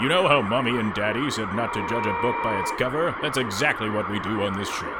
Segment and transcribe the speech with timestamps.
[0.00, 3.16] You know how Mommy and Daddy said not to judge a book by its cover?
[3.22, 4.92] That's exactly what we do on this show.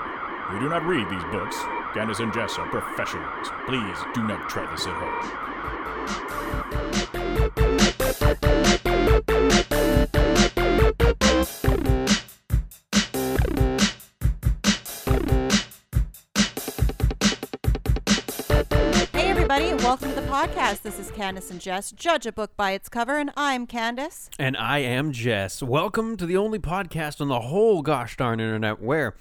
[0.52, 1.56] We do not read these books.
[1.94, 3.48] Candace and Jess are professionals.
[3.66, 5.44] Please do not try this at home.
[20.64, 20.82] Podcast.
[20.82, 21.92] This is Candace and Jess.
[21.92, 24.30] Judge a book by its cover, and I'm Candace.
[24.38, 25.62] And I am Jess.
[25.62, 29.14] Welcome to the only podcast on the whole gosh darn internet where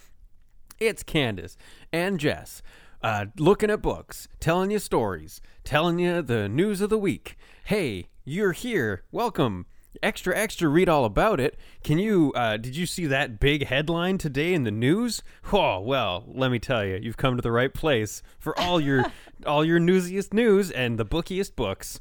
[0.80, 1.58] it's Candace
[1.91, 2.62] and Jess
[3.02, 7.38] uh, looking at books, telling you stories, telling you the news of the week.
[7.66, 9.04] Hey, you're here.
[9.12, 9.66] Welcome.
[10.02, 11.57] Extra, extra, read all about it.
[11.84, 15.21] Can you, uh, did you see that big headline today in the news?
[15.52, 19.05] Oh, well, let me tell you, you've come to the right place for all your,
[19.46, 22.00] all your newsiest news and the bookiest books.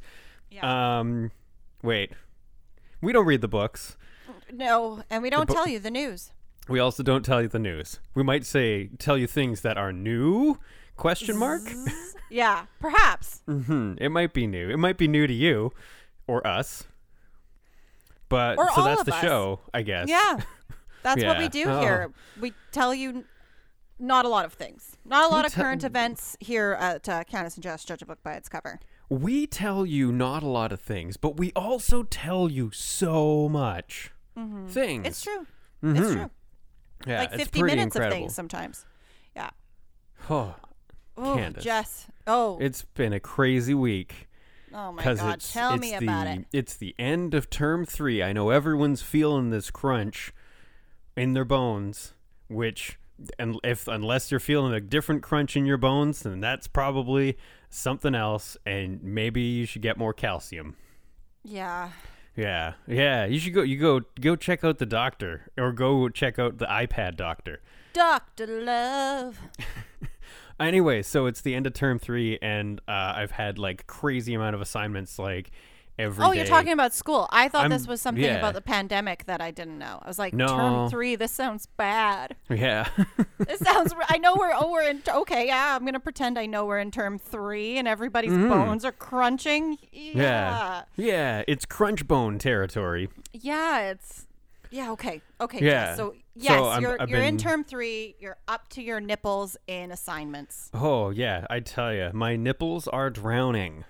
[0.60, 1.30] Um,
[1.82, 2.12] wait,
[3.00, 3.96] we don't read the books.
[4.52, 6.30] No, and we don't tell you the news.
[6.68, 7.98] We also don't tell you the news.
[8.14, 10.58] We might say tell you things that are new?
[10.96, 11.62] Question mark?
[12.30, 13.42] Yeah, perhaps.
[13.46, 14.70] hmm It might be new.
[14.70, 15.70] It might be new to you
[16.26, 16.84] or us.
[18.30, 19.20] But Or so that's the us.
[19.20, 20.08] show, I guess.
[20.08, 20.40] Yeah,
[21.02, 21.80] that's what we do Oh.
[21.80, 22.10] here.
[22.40, 23.24] We tell you
[24.02, 27.24] not a lot of things, not a lot of tell- current events here at uh,
[27.24, 27.84] Candace and Jess.
[27.84, 28.80] Judge a book by its cover.
[29.08, 34.10] We tell you not a lot of things, but we also tell you so much
[34.68, 35.06] things.
[35.06, 35.46] It's true.
[35.82, 36.12] It's Mhm.
[36.12, 36.30] true.
[37.06, 38.16] Yeah, like it's 50 pretty minutes incredible.
[38.16, 38.86] of things sometimes.
[39.36, 39.50] Yeah.
[40.30, 40.54] Oh,
[41.16, 41.62] Oh, Candace.
[41.64, 42.06] Jess.
[42.26, 44.28] Oh, it's been a crazy week.
[44.72, 45.34] oh my God.
[45.34, 46.46] it's Tell it's me the, about it.
[46.52, 48.22] It's the end of term three.
[48.22, 50.32] I know everyone's feeling this crunch
[51.16, 52.14] in their bones,
[52.48, 52.98] which
[53.38, 57.36] and if unless you're feeling a different crunch in your bones, then that's probably
[57.70, 60.76] something else, and maybe you should get more calcium.
[61.44, 61.90] Yeah.
[62.36, 63.26] Yeah, yeah.
[63.26, 63.62] You should go.
[63.62, 64.00] You go.
[64.20, 67.60] Go check out the doctor, or go check out the iPad doctor.
[67.92, 69.38] Doctor Love.
[70.60, 74.54] Anyway, so it's the end of term three, and uh, I've had like crazy amount
[74.54, 75.50] of assignments, like
[75.98, 77.28] every Oh, you're talking about school.
[77.30, 78.38] I thought this I'm- was something yeah.
[78.38, 80.00] about the pandemic that I didn't know.
[80.02, 80.46] I was like, No.
[80.46, 81.16] term three.
[81.16, 82.36] This sounds bad.
[82.48, 82.88] Yeah.
[83.38, 83.92] This sounds.
[84.08, 84.52] I know we're.
[84.54, 85.02] Oh, we're in.
[85.06, 85.74] Okay, yeah.
[85.74, 88.48] I'm gonna pretend I know we're in term three, and everybody's mm.
[88.48, 89.78] bones are crunching.
[89.90, 90.12] Yeah.
[90.14, 90.82] Yeah.
[90.96, 93.08] Yeah, it's crunch bone territory.
[93.32, 93.90] Yeah.
[93.90, 94.26] It's.
[94.70, 94.92] Yeah.
[94.92, 95.20] Okay.
[95.40, 95.58] Okay.
[95.64, 95.96] Yeah.
[95.96, 98.14] So So yes, I'm- you're I've you're in term three.
[98.20, 100.70] You're up to your nipples in assignments.
[100.72, 103.84] Oh, yeah, I tell you, my nipples are drowning.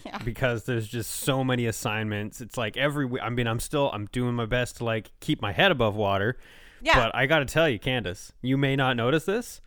[0.06, 0.18] Yeah.
[0.24, 2.40] Because there's just so many assignments.
[2.40, 3.22] It's like every week.
[3.22, 6.36] I mean, I'm still I'm doing my best to like keep my head above water.
[6.82, 6.94] Yeah.
[6.96, 9.60] But I got to tell you, Candace, you may not notice this.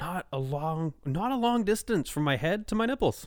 [0.00, 3.26] Not a long not a long distance from my head to my nipples.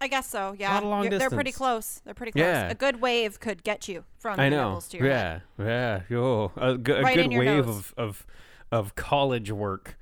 [0.00, 0.54] I guess so.
[0.58, 0.72] Yeah.
[0.72, 2.00] Not a long You're- They're pretty close.
[2.06, 2.42] They're pretty close.
[2.42, 2.70] Yeah.
[2.70, 4.68] A good wave could get you from I your know.
[4.68, 5.42] nipples to your head.
[5.58, 5.64] Yeah.
[5.66, 6.00] Yeah.
[6.08, 7.68] Yo, a, g- a Right good wave nose.
[7.68, 8.26] of of
[8.72, 9.98] of college work.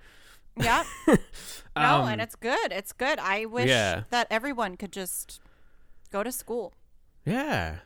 [0.57, 0.85] Yeah.
[1.09, 1.15] no,
[1.77, 2.71] Um, and it's good.
[2.73, 3.19] It's good.
[3.19, 4.03] I wish yeah.
[4.11, 5.41] that everyone could just
[6.11, 6.73] go to school.
[7.25, 7.77] Yeah.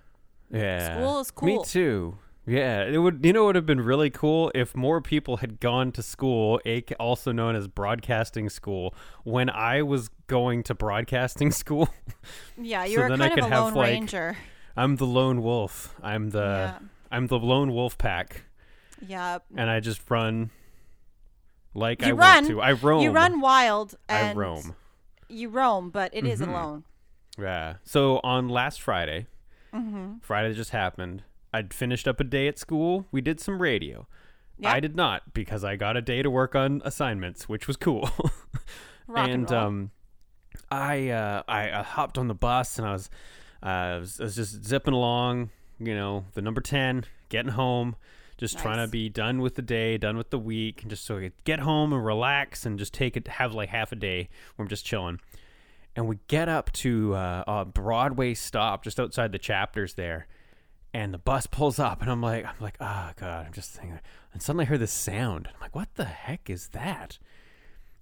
[0.51, 0.95] Yeah.
[0.97, 1.47] School is cool.
[1.47, 2.19] Me too.
[2.45, 3.21] Yeah, it would.
[3.25, 6.61] You know, would have been really cool if more people had gone to school,
[6.99, 11.89] also known as broadcasting school, when I was going to broadcasting school.
[12.61, 14.37] Yeah, So you're then I kind could of a have, lone like, ranger.
[14.77, 15.95] I'm the lone wolf.
[16.03, 16.79] I'm the Yeah.
[17.13, 18.43] I'm the lone wolf pack,
[19.07, 19.39] Yeah.
[19.55, 20.51] and I just run
[21.75, 22.19] like You I run.
[22.45, 22.61] want to.
[22.61, 23.03] I roam.
[23.05, 24.75] You run wild I roam.
[25.29, 26.49] you roam, but it is Mhm.
[26.49, 26.85] alone.
[27.39, 27.77] Yeah.
[27.85, 29.27] So on last Friday,
[29.75, 30.19] Mm-hmm.
[30.21, 31.23] Friday that just happened.
[31.53, 33.07] I'd finished up a day at school.
[33.11, 34.07] We did some radio.
[34.59, 34.71] Yeah.
[34.73, 38.11] I did not because I got a day to work on assignments, which was cool.
[39.15, 39.91] And, and um,
[40.71, 43.11] I, uh, I I hopped on the bus and I was,
[43.63, 47.97] uh, I was I was just zipping along, you know, the number ten, getting home,
[48.39, 51.19] just trying to be done with the day, done with the week, and just so
[51.19, 54.29] I could get home and relax and just take it, have like half a day
[54.57, 55.21] where I'm just chilling.
[55.95, 60.27] And we get up to uh, a Broadway stop just outside the chapters there,
[60.95, 64.01] and the bus pulls up, and I'm like, I'm like, oh god, I'm just thinking,
[64.33, 65.49] and suddenly I hear this sound.
[65.49, 67.19] I'm like, what the heck is that?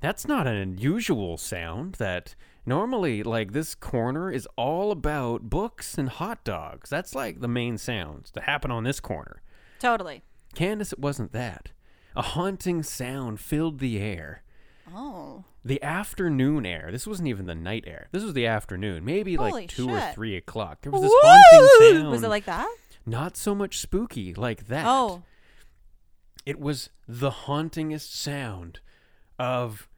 [0.00, 1.96] That's not an unusual sound.
[1.96, 2.34] That
[2.64, 6.90] normally, like this corner is all about books and hot dogs.
[6.90, 9.42] That's like the main sounds that happen on this corner.
[9.80, 10.22] totally.
[10.54, 11.70] Candace, it wasn't that.
[12.16, 14.42] A haunting sound filled the air.
[14.94, 15.44] Oh.
[15.64, 16.88] The afternoon air.
[16.90, 18.08] This wasn't even the night air.
[18.12, 19.04] This was the afternoon.
[19.04, 20.80] Maybe Holy like two or three o'clock.
[20.82, 22.10] There was this haunting sound.
[22.10, 22.68] Was it like that?
[23.06, 24.84] not so much spooky like that?
[24.86, 25.22] Oh.
[26.46, 28.80] it was the hauntingest sound
[29.38, 29.88] of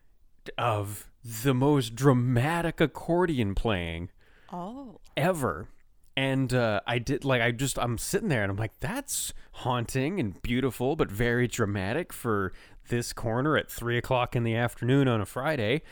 [0.59, 4.09] of the most dramatic accordion playing
[4.53, 5.01] Oh.
[5.17, 5.69] ever
[6.17, 10.21] and uh, I did like I just I'm sitting there and I'm like that's haunting
[10.21, 12.53] and beautiful but very dramatic for
[12.89, 15.83] this corner at three o'clock in the afternoon on a Friday.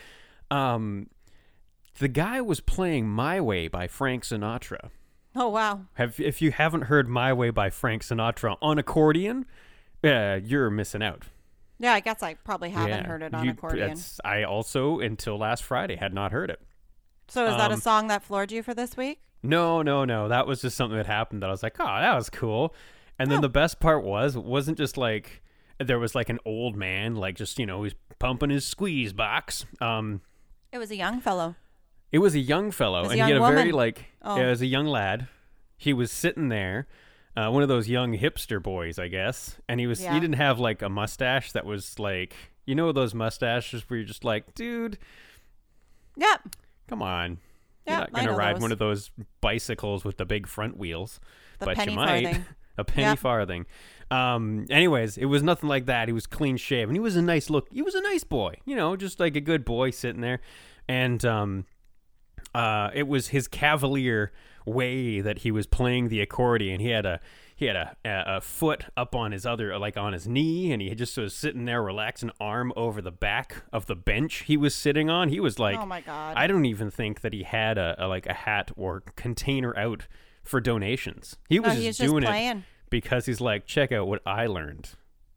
[0.51, 1.09] Um,
[1.99, 4.91] the guy was playing "My Way" by Frank Sinatra.
[5.37, 5.83] Oh wow.
[5.95, 9.47] Have if you haven't heard "My Way" by Frank Sinatra on accordion,
[10.03, 11.25] uh, you're missing out.
[11.79, 13.99] Yeah, I guess I probably haven't Yeah, heard it on you- accordion.
[14.25, 16.61] I also until last Friday had not heard it.
[17.29, 19.21] So is that a um, song that floored you for this week?
[19.43, 20.29] No, no, no.
[20.29, 22.75] That was just something that happened that I was like, oh, that was cool.
[23.19, 23.43] And then Oh.
[23.43, 25.43] the best part was, it wasn't just like
[25.79, 29.65] there was like an old man, like just you know, he's pumping his squeeze box.
[29.81, 30.21] Um,
[30.73, 31.57] It was a young fellow.
[32.13, 34.37] it was a young fellow, and he had a young very like, Oh.
[34.37, 35.29] yeah, it was a young lad.
[35.79, 36.87] He was sitting there,
[37.37, 40.13] uh, one of those young hipster boys, I guess, and he was Yeah.
[40.13, 42.35] he didn't have like a mustache that was like,
[42.67, 44.99] you know, those mustaches where you're just like, dude,
[46.17, 46.57] Yep.
[46.89, 47.39] come on.
[47.91, 48.63] Yeah, You're not gonna ride those.
[48.63, 49.11] one of those
[49.41, 51.21] bicycles with the big front wheels.
[51.59, 52.25] The but you might.
[52.25, 52.45] farthing.
[52.79, 53.19] a penny Yep.
[53.19, 53.67] farthing.
[54.11, 56.09] Um, anyways, it was nothing like that.
[56.09, 56.95] He was clean shaven.
[56.95, 57.69] He was a nice look.
[57.71, 60.41] He was a nice boy, you know, just like a good boy sitting there.
[60.89, 61.67] And um,
[62.55, 64.33] uh, it was his cavalier
[64.67, 66.81] way that he was playing the accordion.
[66.81, 67.21] He had a
[67.61, 70.95] he had a, a, foot up on his other like on his knee, and he
[70.95, 75.11] just was sitting there, relaxing arm over the back of the bench he was sitting
[75.11, 75.29] on.
[75.29, 76.39] He was like, oh my god.
[76.39, 80.09] I don't even think that he had a, a like a hat or container out
[80.43, 81.37] for donations.
[81.51, 84.23] He no, was he just was just doing it because he's like, check out what
[84.25, 84.89] I learned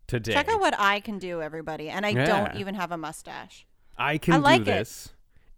[0.08, 0.32] today.
[0.32, 1.90] Check out what I can do, everybody.
[1.90, 3.66] And I don't even have a mustache.
[3.98, 4.76] I can like do it.
[4.76, 5.10] this.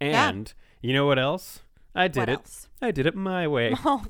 [0.02, 0.30] Yeah.
[0.30, 0.52] And
[0.82, 1.62] you know what else?
[1.94, 2.40] I did What it.
[2.40, 2.70] else?
[2.82, 3.76] I did it my way.
[3.86, 4.04] Oh,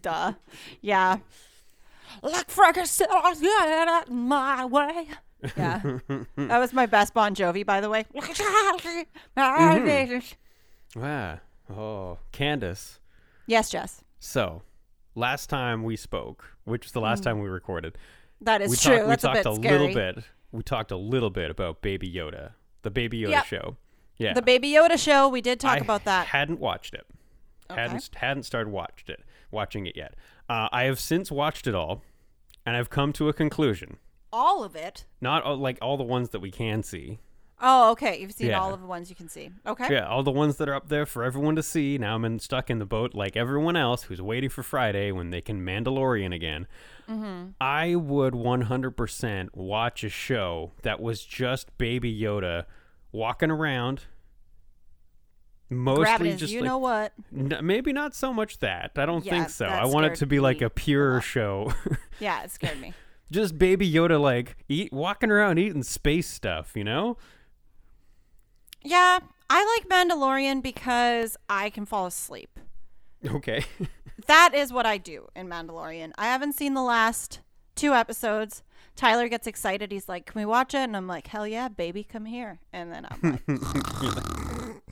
[0.00, 0.34] duh.
[0.80, 1.18] Yeah.
[2.22, 5.08] Like Frankenstein, I did it my way.
[5.56, 5.80] Yeah.
[6.36, 8.04] that was my best Bon Jovi, by the way.
[9.36, 11.00] Mm-hmm.
[11.00, 11.40] Wow.
[11.70, 12.98] Oh, Candace.
[13.46, 14.02] Yes, Jess.
[14.20, 14.62] So,
[15.14, 17.96] last time we spoke, which was the last time we recorded,
[18.40, 18.68] That Mm.
[18.70, 18.94] we, true.
[18.96, 20.12] talked- we That's talked a bit little scary.
[20.14, 20.24] bit.
[20.50, 23.44] We talked a little bit about Baby Yoda, the Baby Yoda Yep.
[23.46, 23.76] show.
[24.18, 24.32] Yeah.
[24.34, 26.26] The Baby Yoda show, we did talk I about that.
[26.26, 27.06] Hadn't watched it.
[27.70, 27.80] Okay.
[27.80, 30.14] Hadn't hadn't started watched it, watching it yet.
[30.52, 32.02] Uh, I have since watched it all,
[32.66, 33.96] and I've come to a conclusion.
[34.30, 35.06] All of it.
[35.18, 37.20] Not all, like all the ones that we can see.
[37.62, 38.20] Oh, okay.
[38.20, 38.60] You've seen Yeah.
[38.60, 39.48] all of the ones you can see.
[39.66, 39.90] Okay.
[39.90, 41.96] Yeah, all the ones that are up there for everyone to see.
[41.96, 45.30] Now I'm in, stuck in the boat like everyone else who's waiting for Friday when
[45.30, 46.66] they can Mandalorian again.
[47.08, 47.50] Mm-hmm.
[47.60, 52.66] I would 100% watch a show that was just Baby Yoda
[53.10, 54.02] walking around.
[55.76, 57.12] Mostly his, just you like, know what?
[57.36, 58.92] N- maybe not so much that.
[58.96, 59.66] I don't Yeah, think so.
[59.66, 61.72] I want it to be like a pure show.
[62.20, 62.94] Yeah, it scared me.
[63.30, 67.16] just baby Yoda like eat walking around eating space stuff, you know?
[68.84, 69.18] Yeah,
[69.50, 72.58] I like Mandalorian because I can fall asleep.
[73.26, 73.64] Okay.
[74.28, 76.12] That is what I do in Mandalorian.
[76.16, 77.40] I haven't seen the last
[77.74, 78.62] two episodes.
[78.94, 79.90] Tyler gets excited.
[79.90, 82.92] He's like, "Can we watch it?" And I'm like, "Hell yeah, baby, come here!" And
[82.92, 83.42] then I'm like,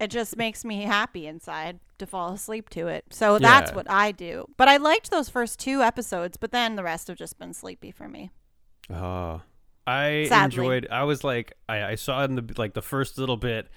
[0.00, 3.04] it just makes me happy inside to fall asleep to it.
[3.10, 3.76] So that's Yeah.
[3.76, 4.46] what I do.
[4.56, 7.90] But I liked those first two episodes, but then the rest have just been sleepy
[7.90, 8.30] for me.
[8.90, 9.42] Oh,
[9.86, 10.44] I Sadly.
[10.44, 10.88] enjoyed.
[10.90, 13.68] I was like, I, I saw in the like the first little bit,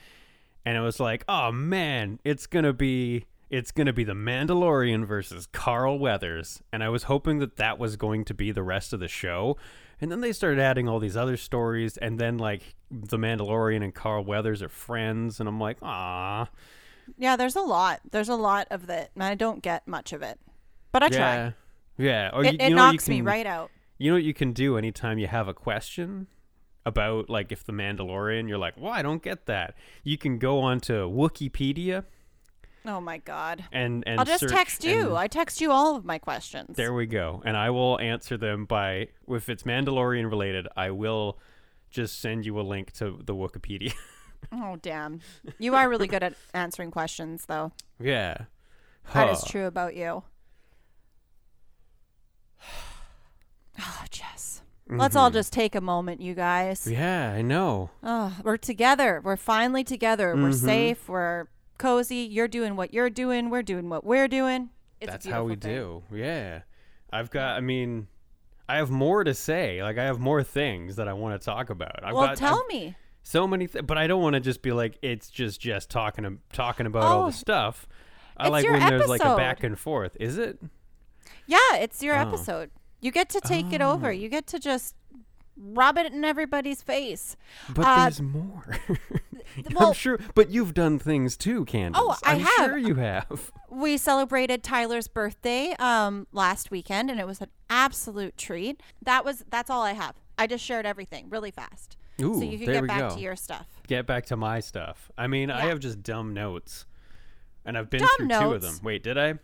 [0.66, 5.46] and it was like, oh man, it's gonna be, it's gonna be the Mandalorian versus
[5.46, 9.02] Carl Weathers, and I was hoping that that was going to be the rest of
[9.02, 9.58] the show,
[10.00, 13.94] and then they started adding all these other stories, and then like the Mandalorian and
[13.94, 16.50] Carl Weathers are friends, and I'm like, ah,
[17.18, 18.00] Yeah, there's a lot.
[18.10, 20.40] There's a lot of it, and I don't get much of it.
[20.94, 21.18] But I try.
[21.18, 21.52] yeah,
[21.98, 22.30] yeah.
[22.34, 23.70] Or It, you, you know what you knocks me right out.
[23.98, 26.28] You know what you can do anytime you have a question
[26.86, 29.76] about like if the Mandalorian, you're like, well, I don't get that.
[30.04, 32.06] You can go onto Wikipedia
[32.86, 33.64] Oh my god.
[33.72, 35.16] and and I'll just text you.
[35.16, 36.76] I text you all of my questions.
[36.76, 40.68] there we go, and I will answer them by if it's Mandalorian related.
[40.76, 41.38] I will
[41.90, 43.94] just send you a link to the Wikipedia.
[44.52, 45.20] Oh damn.
[45.60, 47.74] You are really good at answering questions though.
[48.00, 48.36] yeah,
[49.14, 50.24] That is true about you.
[53.80, 54.62] Oh, Jess.
[54.90, 56.82] Let's all just take a moment, you guys.
[56.82, 56.94] Mm-hmm.
[56.94, 57.92] Yeah, I know.
[58.04, 59.22] Oh, we're together.
[59.24, 60.36] We're finally together.
[60.36, 60.66] We're Mhm.
[60.66, 61.08] safe.
[61.08, 61.46] We're
[61.82, 62.18] cozy.
[62.18, 63.50] You're doing what you're doing.
[63.50, 64.70] We're doing what we're doing.
[65.00, 65.74] It's That's how we thing.
[65.74, 66.04] do.
[66.14, 66.62] Yeah,
[67.12, 67.58] I've got.
[67.58, 68.08] I mean.
[68.70, 69.84] I have more to say.
[69.84, 72.06] Like I have more things that I want to talk about.
[72.06, 72.96] I've Well, got, tell I've- me.
[73.24, 76.26] so many th- but i don't want to just be like it's just just talking
[76.26, 77.88] ab- talking about all Oh, the stuff
[78.38, 79.38] i like when there's like a episode.
[79.38, 80.58] back and forth is it
[81.46, 82.22] Yeah, it's your Oh.
[82.22, 82.72] episode.
[83.00, 84.08] You get to take it over.
[84.08, 84.12] Oh.
[84.12, 84.96] You get to just
[85.58, 87.36] rub it in everybody's face.
[87.70, 88.78] But Uh, there's more.
[89.74, 90.20] well- I'm sure.
[90.36, 92.02] But you've done things too, Candace.
[92.04, 92.54] Oh, I I'm have.
[92.70, 93.52] sure you have.
[93.74, 98.84] We celebrated Tyler's birthday um, last weekend, and it was an absolute treat.
[99.02, 100.16] That was that's all I have.
[100.38, 103.16] I just shared everything really fast, Ooh, so you can get back go.
[103.16, 103.68] to your stuff.
[103.88, 105.10] Get back to my stuff.
[105.18, 106.86] I mean, I have just dumb notes,
[107.64, 108.78] and I've been Dumb through two of them.
[108.84, 109.36] Wait, did I?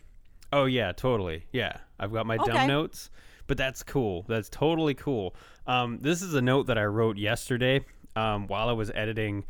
[0.52, 1.46] Oh yeah, totally.
[1.54, 2.52] Yeah, I've got my Okay.
[2.52, 3.10] dumb notes,
[3.48, 4.26] but that's cool.
[4.28, 5.36] That's totally cool.
[5.66, 7.86] Um, this is a note that I wrote yesterday
[8.16, 9.46] um, while I was editing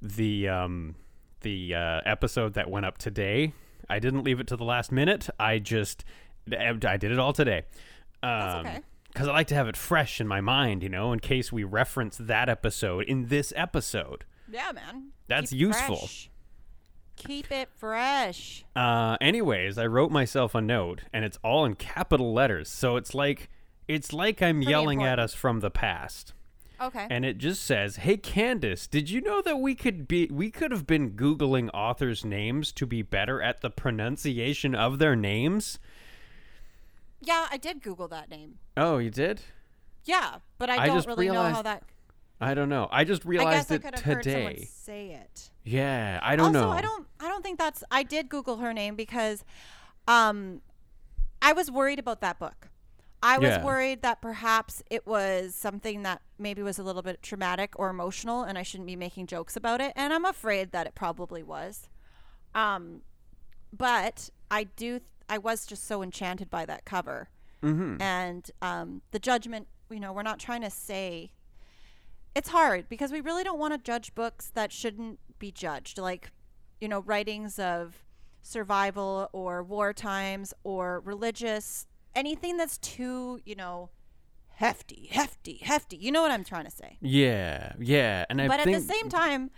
[0.00, 0.94] the um,
[1.40, 3.52] the uh, episode that went up today.
[3.88, 5.28] I didn't leave it to the last minute.
[5.38, 6.04] I just
[6.52, 7.64] I did it all today.
[8.22, 8.80] Um, okay.
[9.08, 11.64] Because I like to have it fresh in my mind, you know, in case we
[11.64, 14.24] reference that episode in this episode.
[14.48, 15.08] Yeah, man.
[15.26, 15.96] That's Keep useful.
[15.96, 16.29] fresh.
[17.26, 18.64] Keep it fresh.
[18.74, 23.14] Uh, anyways, I wrote myself a note, and it's all in capital letters, so it's
[23.14, 23.48] like
[23.88, 26.32] it's like I'm Pretty yelling at us from the past.
[26.80, 27.06] Okay.
[27.10, 30.72] And it just says, "Hey Candace, did you know that we could be we could
[30.72, 35.78] have been googling authors' names to be better at the pronunciation of their names?"
[37.20, 38.58] yeah, I did Google that name.
[38.76, 39.42] Oh, you did?
[40.04, 41.82] Yeah, but I I don't just really know how realized that.
[42.40, 42.88] I don't know.
[42.90, 44.68] I just I realized guess I it could have heard someone today.
[44.70, 45.50] say it.
[45.62, 46.70] Yeah, I don't also, know.
[46.70, 47.06] I don't.
[47.20, 47.84] I don't think that's.
[47.90, 49.44] I did Google her name because,
[50.08, 50.62] um,
[51.42, 52.68] I was worried about that book.
[53.22, 53.64] I was Yeah.
[53.64, 58.42] worried that perhaps it was something that maybe was a little bit traumatic or emotional,
[58.42, 59.92] and I shouldn't be making jokes about it.
[59.94, 61.88] And I'm afraid that it probably was.
[62.54, 63.02] Um,
[63.72, 65.00] but I do.
[65.28, 67.28] I was just so enchanted by that cover,
[67.62, 68.00] Mm-hmm.
[68.00, 69.68] and um, the judgment.
[69.90, 71.32] You know, we're not trying to say
[72.34, 76.30] it's hard because we really don't want to judge books that shouldn't be judged like
[76.80, 78.02] you know writings of
[78.42, 83.90] survival or war times or religious anything that's too you know
[84.54, 88.60] hefty hefty hefty you know what i'm trying to say Yeah, yeah, and I but
[88.60, 89.50] at the same time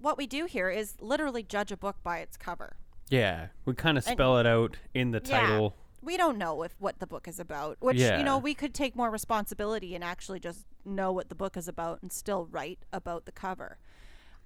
[0.00, 2.76] what we do here is literally judge a book by its cover
[3.10, 5.40] yeah, we kind of And- spell it out in the Yeah.
[5.40, 5.76] title.
[6.02, 8.18] we don't know if what the book is about which Yeah.
[8.18, 11.68] you know we could take more responsibility and actually just know what the book is
[11.68, 13.78] about and still write about the cover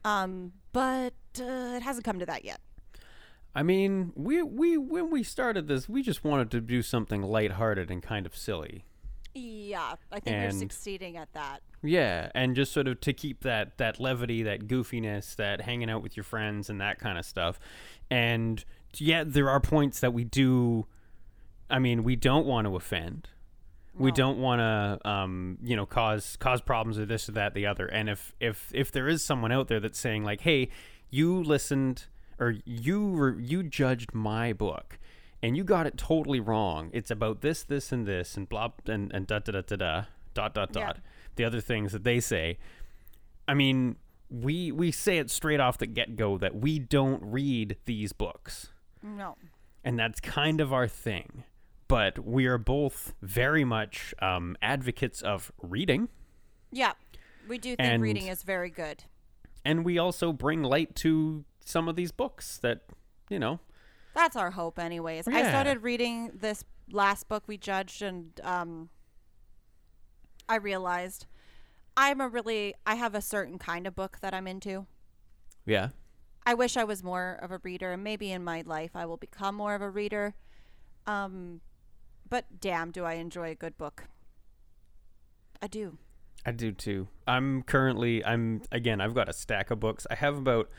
[0.04, 2.60] um but uh, it hasn't come to that yet
[3.54, 7.90] I mean, we we when we started this, we just wanted to do something lighthearted
[7.90, 8.84] and kind of silly.
[9.34, 13.42] yeah i think And- you're succeeding at that Yeah, and just sort of to keep
[13.42, 17.24] that that levity, that goofiness, that hanging out with your friends and that kind of
[17.24, 17.58] stuff.
[18.10, 18.64] And
[18.96, 20.86] yeah, there are points that we do
[21.70, 23.28] I mean, we don't want to offend.
[23.94, 27.66] We don't want to um, you know, cause cause problems or this or that the
[27.66, 27.86] other.
[27.86, 30.68] And if if if there is someone out there that's saying like, "Hey,
[31.10, 32.06] you listened
[32.38, 34.98] or you you judged my book."
[35.40, 36.90] And you got it totally wrong.
[36.92, 40.04] It's about this, this, and this, and blah, and and da da da da da,
[40.34, 40.86] dot dot Yeah.
[40.86, 40.98] dot
[41.36, 42.58] the other things that they say.
[43.46, 43.96] I mean,
[44.30, 48.70] we we say it straight off the get go that we don't read these books,
[49.02, 49.36] no
[49.84, 51.44] and that's kind of our thing.
[51.88, 56.08] But we are both very much um, advocates of reading,
[56.70, 56.92] yeah
[57.48, 59.04] we do think And- reading is very good
[59.64, 62.82] and we also bring light to some of these books that
[63.28, 63.60] you know.
[64.14, 65.28] That's our hope, anyways.
[65.28, 68.88] I started reading this last book we judged, and um,
[70.48, 71.26] I realized
[71.96, 74.86] I'm a really I have a certain kind of book that I'm into.
[75.66, 75.90] Yeah.
[76.46, 79.18] I wish I was more of a reader, and maybe in my life I will
[79.18, 80.34] become more of a reader.
[81.06, 81.60] Um,
[82.30, 84.04] but damn, do I enjoy a good book.
[85.60, 85.98] I do.
[86.46, 87.08] I do too.
[87.26, 90.06] I'm currently I'm again, I've got a stack of books.
[90.10, 90.70] I have about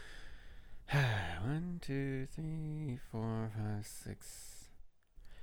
[0.91, 4.69] one, two, three, four, five, six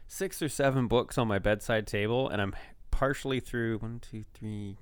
[0.08, 2.54] six or seven books on my bedside table and I'm
[2.90, 4.76] partially through one, two, three,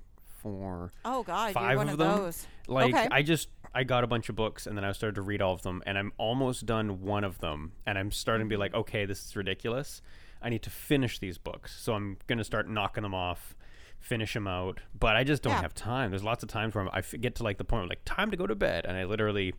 [0.45, 0.91] four.
[1.03, 2.17] Oh God, Five of of, them?
[2.17, 2.47] those.
[2.67, 3.07] Like Okay.
[3.11, 5.53] I just I got a bunch of books and then I started to read all
[5.53, 8.61] of them and I'm almost done one of them and I'm starting to be mm-hmm.
[8.61, 10.01] like, okay, this is ridiculous.
[10.45, 11.75] I need to finish these books.
[11.81, 13.55] So I'm going to start knocking them off,
[13.99, 15.61] finish them out, but I just don't Yeah.
[15.63, 16.11] have time.
[16.11, 18.37] There's lots of times where i get to like the point where like time to
[18.37, 19.55] go to bed and I literally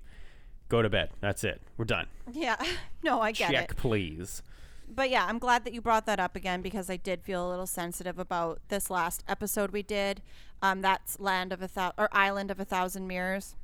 [0.68, 1.10] go to bed.
[1.20, 1.60] That's it.
[1.76, 2.06] We're done.
[2.30, 2.56] Yeah.
[3.02, 3.68] no, I get Check it.
[3.70, 4.42] Check, please.
[4.88, 7.50] but yeah, I'm glad that you brought that up again because I did feel a
[7.50, 10.22] little sensitive about this last episode we did.
[10.62, 13.56] Um, that's Land of a thousand or Island of a Thousand Mirrors.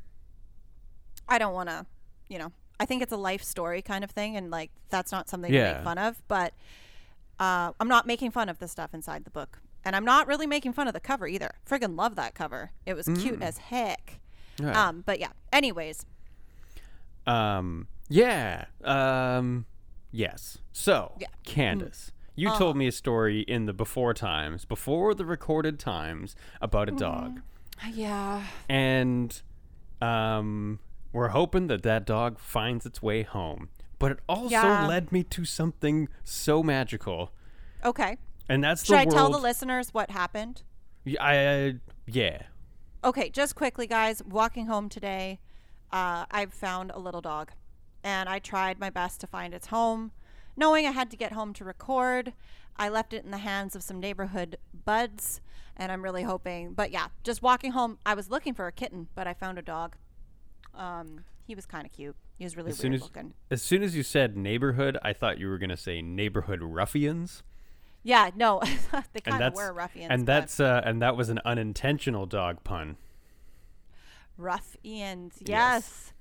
[1.28, 1.86] I don't want to,
[2.28, 2.50] you know,
[2.80, 5.74] I think it's a life story kind of thing, and like that's not something to
[5.74, 6.20] make fun of.
[6.26, 6.52] But
[7.40, 10.46] uh, I'm not making fun of the stuff inside the book, and I'm not really
[10.46, 11.50] making fun of the cover either.
[11.68, 12.70] Friggin' love that cover.
[12.86, 14.20] It was cute as heck.
[14.60, 14.88] Yeah.
[14.88, 15.30] Um, but yeah.
[15.52, 16.04] Anyways,
[17.26, 18.66] Um, yeah.
[18.84, 19.66] Um,
[20.10, 20.58] yes.
[20.72, 21.28] So, Yeah.
[21.44, 26.88] Candace, You told me a story in the before times, before the recorded times, about
[26.88, 27.40] a dog,
[27.92, 28.44] Yeah.
[28.68, 29.40] and
[30.00, 30.80] um,
[31.12, 33.68] we're hoping that that dog finds its way home.
[34.02, 34.84] But it also Yeah.
[34.88, 37.30] led me to something so magical,
[37.84, 38.18] Okay.
[38.48, 39.12] and that's Should I world.
[39.14, 40.64] tell the listeners what happened?
[41.06, 42.42] Y- I, yeah.
[43.04, 44.20] Okay, just quickly, guys.
[44.24, 45.38] Walking home today,
[45.92, 47.52] uh, I found a little dog,
[48.02, 50.10] and I tried my best to find its home,
[50.56, 52.32] knowing I had to get home to record.
[52.76, 55.40] I left it in the hands of some neighborhood buds,
[55.76, 56.74] and I'm really hoping.
[56.74, 59.62] But yeah, just walking home, I was looking for a kitten, but I found a
[59.62, 59.94] dog.
[60.74, 62.16] Um, he was kind of cute.
[62.38, 63.34] He was really As weird as looking.
[63.50, 67.42] as soon as you said neighborhood, I thought you were gonna say neighborhood ruffians.
[68.02, 68.62] Yeah, no,
[69.12, 70.08] they kind of were ruffians.
[70.10, 72.96] and that's uh, and that was an unintentional dog pun.
[74.38, 75.48] Ruffians, yes.
[75.48, 76.12] Yes.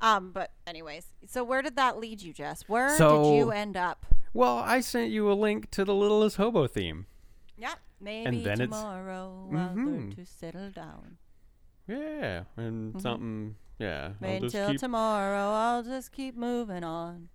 [0.00, 2.64] Um, but anyways, so where did that lead you, Jess?
[2.68, 4.04] Where did you end up?
[4.34, 7.06] Well, I sent you a link to the Littlest Hobo theme.
[7.56, 10.16] Yeah, maybe then it's- tomorrow I'll learn Mhm.
[10.16, 11.18] to settle down.
[11.86, 13.54] Yeah, and something.
[13.78, 17.28] Yeah, I'll Until keep- tomorrow, I'll just keep moving on.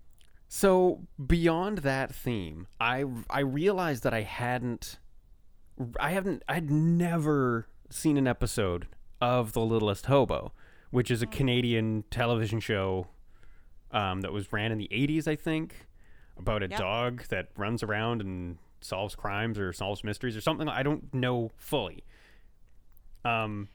[0.48, 4.98] So beyond that theme, I I realized that I hadn't,
[6.00, 8.88] I haven't, I'd never seen an episode
[9.20, 10.53] of The Littlest Hobo,
[10.89, 13.08] which is a Canadian television show
[13.91, 15.88] um, that was ran in the '80s, I think,
[16.38, 16.79] about a Yep.
[16.79, 20.70] dog that runs around and solves crimes or solves mysteries or something.
[20.70, 22.06] I don't know fully.
[23.25, 23.67] Um,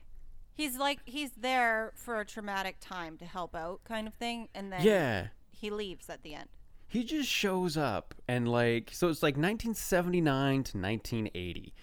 [0.63, 4.73] He's like he's there for a traumatic time to help out, kind of thing, and
[4.73, 5.27] then yeah.
[5.51, 6.49] he leaves at the end.
[6.89, 11.75] he just shows up and like so it's like 1979 to 1980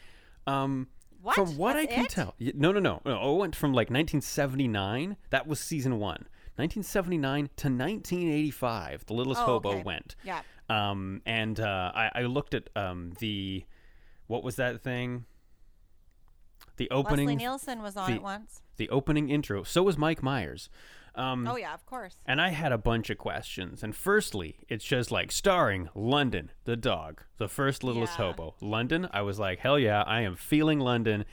[0.47, 0.87] um
[1.21, 1.35] What?
[1.35, 2.11] from what i can it?
[2.11, 7.49] tell no no no no it went from like 1979 that was season one 1979
[7.57, 9.83] to 1985 the littlest Oh, hobo okay.
[9.83, 10.41] went Yeah.
[10.69, 13.65] um and uh i, I looked at um the
[14.27, 15.25] what was that thing
[16.79, 18.63] the opening Leslie Nielsen was on the- it once.
[18.77, 20.69] the opening intro so was mike myers
[21.15, 22.15] um Oh yeah, of course.
[22.25, 23.81] and I had a bunch of questions.
[23.83, 28.27] And firstly, it's just like starring London, the dog, the first littlest Yeah.
[28.27, 28.55] hobo.
[28.61, 31.25] London, I was like, hell yeah, I am feeling London.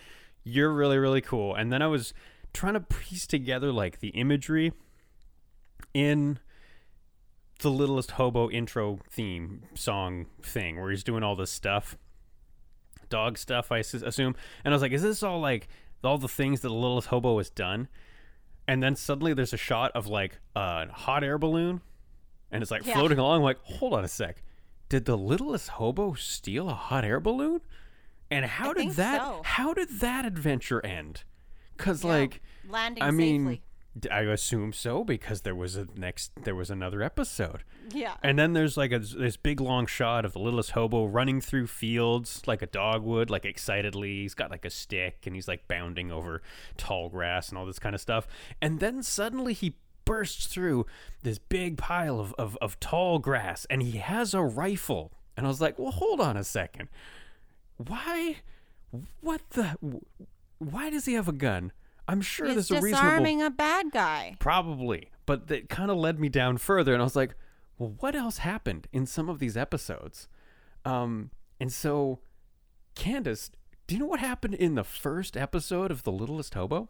[0.44, 1.54] You're really, really cool.
[1.54, 2.14] And then I was
[2.54, 4.72] trying to piece together like the imagery
[5.94, 6.38] in
[7.60, 11.96] the littlest hobo intro theme song thing where he's doing all this stuff
[13.08, 14.34] dog stuff I assume.
[14.64, 15.68] And i was like is this all like
[16.04, 17.88] all the things that the littlest hobo has done?
[18.68, 21.80] And then suddenly there's a shot of like a hot air balloon
[22.50, 22.94] and it's like Yeah.
[22.94, 23.42] floating along.
[23.42, 24.42] Like hold on a sec.
[24.88, 27.60] Did the littlest hobo steal a hot air balloon?
[28.30, 29.40] And how I did that so.
[29.44, 31.22] how did that adventure end?
[31.76, 33.56] Because Yeah, like landing i mean safely.
[33.56, 33.62] d-
[34.10, 38.14] i assume so because there was a next there was another episode Yeah.
[38.22, 41.66] and then there's like a, this big long shot of the littlest hobo running through
[41.68, 44.22] fields like a dog would, like excitedly.
[44.22, 46.42] He's got like a stick and he's like bounding over
[46.76, 48.26] tall grass and all this kind of stuff.
[48.60, 50.86] And then suddenly he bursts through
[51.22, 55.12] this big pile of, of, of tall grass and he has a rifle.
[55.36, 56.88] And I was like, well, hold on a second.
[57.76, 58.36] Why?
[59.20, 59.76] What the?
[60.58, 61.72] Why does he have a gun?
[62.08, 64.36] I'm sure He's there's a reasonable disarming a bad guy.
[64.38, 65.10] Probably.
[65.24, 67.34] But that kind of led me down further, and I was like,
[67.78, 70.28] well, what else happened in some of these episodes?
[70.84, 72.20] Um, and so,
[72.94, 73.50] Candace,
[73.86, 76.88] do you know what happened in the first episode of The Littlest Hobo?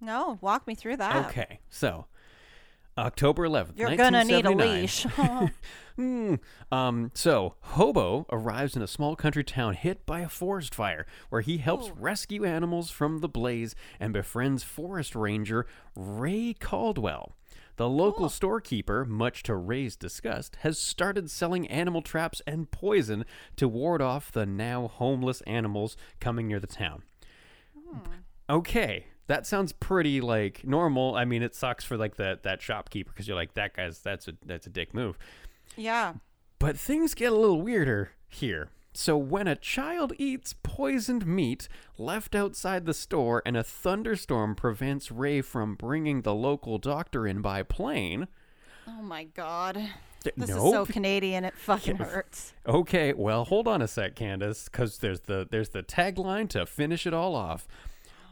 [0.00, 1.26] No, walk me through that.
[1.26, 2.06] Okay, so
[2.98, 5.06] October 11th, You're gonna need a leash.
[5.96, 6.36] Hmm.
[6.70, 11.42] Um, so, Hobo arrives in a small country town hit by a forest fire, where
[11.42, 11.92] he helps Ooh.
[11.98, 17.36] rescue animals from the blaze and befriends forest ranger Ray Caldwell.
[17.76, 18.28] The local Cool.
[18.30, 23.26] storekeeper, much to Ray's disgust, has started selling animal traps and poison
[23.56, 27.02] to ward off the now homeless animals coming near the town.
[28.48, 31.14] Okay, that sounds pretty like normal.
[31.14, 34.28] I mean, it sucks for like that that shopkeeper because you're like that guy's that's
[34.28, 35.16] a that's a dick move.
[35.76, 36.14] yeah.
[36.58, 38.68] But things get a little weirder here.
[38.94, 41.66] So, when a child eats poisoned meat
[41.96, 47.40] left outside the store and a thunderstorm prevents Ray from bringing the local doctor in
[47.40, 48.28] by plane.
[48.86, 49.76] Oh my god.
[50.22, 50.66] th- This nope.
[50.66, 51.44] is so Canadian.
[51.46, 52.52] It fucking hurts.
[52.66, 57.06] Okay, well, hold on a sec, Candace, because there's the there's the tagline to finish
[57.06, 57.66] it all off.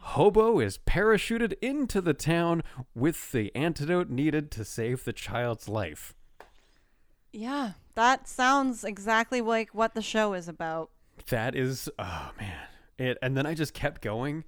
[0.03, 2.63] Hobo is parachuted into the town
[2.95, 6.13] with the antidote needed to save the child's life.
[7.31, 10.89] Yeah, that sounds exactly like what the show is about.
[11.29, 13.17] That is, oh man, it.
[13.21, 14.43] And then I just kept going,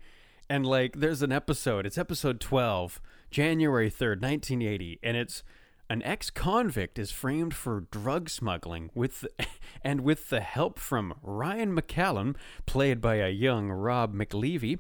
[0.49, 1.85] and like, there's an episode.
[1.85, 2.99] It's episode twelve,
[3.31, 5.43] January third, nineteen eighty, and it's
[5.89, 9.27] An ex-convict is framed for drug smuggling with
[9.83, 12.35] and with the help from Ryan McCallum,
[12.65, 14.79] played by a young Rob McLeavy,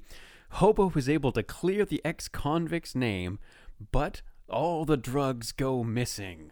[0.53, 3.39] Hobo was able to clear the ex-convict's name,
[3.91, 6.51] but all the drugs go missing.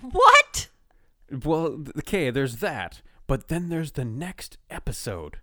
[0.00, 0.68] What?
[1.44, 5.38] Well, okay, there's that, but then there's the next episode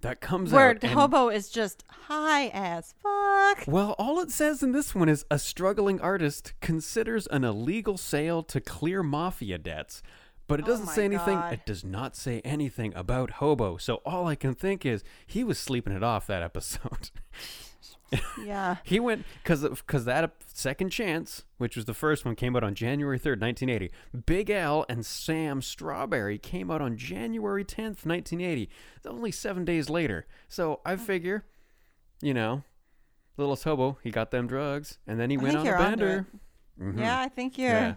[0.00, 0.78] that comes Where out.
[0.82, 3.64] and- hobo is just high as fuck.
[3.68, 8.42] Well, all it says in this one is a struggling artist considers an illegal sale
[8.44, 10.02] to clear mafia debts.
[10.52, 11.38] But it Oh doesn't my say anything.
[11.38, 11.52] God.
[11.54, 13.78] It does not say anything about Hobo.
[13.78, 17.10] So all I can think is he was sleeping it off that episode.
[18.44, 18.76] Yeah.
[18.84, 22.74] he went because because that second chance, which was the first one, came out on
[22.74, 23.90] January third, nineteen eighty.
[24.26, 28.68] Big Al and Sam Strawberry came out on January tenth, nineteen eighty.
[29.06, 30.26] Only seven days later.
[30.46, 31.46] So I figure,
[32.20, 32.64] you know,
[33.38, 36.26] little hobo, he got them drugs, and then he I went on a bender.
[36.78, 36.98] Mhm.
[37.00, 37.70] Yeah, I think you're.
[37.70, 37.94] Yeah.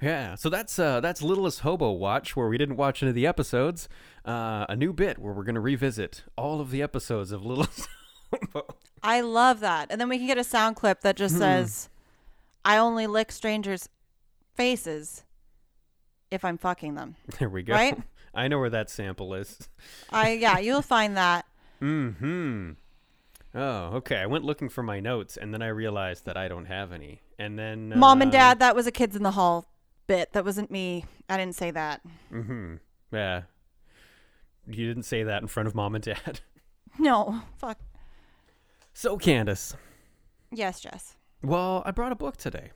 [0.00, 3.26] Yeah, so that's uh that's Littlest Hobo Watch, where we didn't watch any of the
[3.26, 3.88] episodes.
[4.24, 7.88] Uh, a new bit where we're gonna revisit all of the episodes of Littlest
[8.32, 8.66] Hobo.
[9.02, 9.88] I love that.
[9.90, 11.40] And then we can get a sound clip that just Hmm.
[11.40, 11.88] says,
[12.64, 13.88] I only lick strangers'
[14.54, 15.24] faces
[16.30, 17.16] if I'm fucking them.
[17.38, 17.72] There we go.
[17.74, 17.98] Right?
[18.34, 19.68] I know where that sample is.
[20.10, 21.44] I yeah, you'll find that.
[21.80, 22.72] Hmm.
[23.54, 24.16] Oh, okay.
[24.18, 27.22] I went looking for my notes, and then I realized that I don't have any.
[27.38, 29.66] And then Mom and uh, dad, that was a kids in the hall
[30.08, 30.32] bit.
[30.32, 31.04] That wasn't me.
[31.28, 32.00] I didn't say that.
[32.32, 32.76] Mm-hmm.
[33.12, 33.42] Yeah.
[34.66, 36.40] You didn't say that in front of mom and dad.
[36.98, 37.42] No.
[37.58, 37.78] Fuck.
[38.92, 39.76] So, Candace.
[40.50, 41.14] Yes, Jess.
[41.44, 42.72] Well, I brought a book today.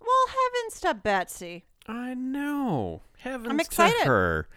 [0.00, 1.66] Well, heavens to Betsy.
[1.86, 3.02] I know.
[3.18, 3.96] Heavens excited.
[4.00, 4.48] to her.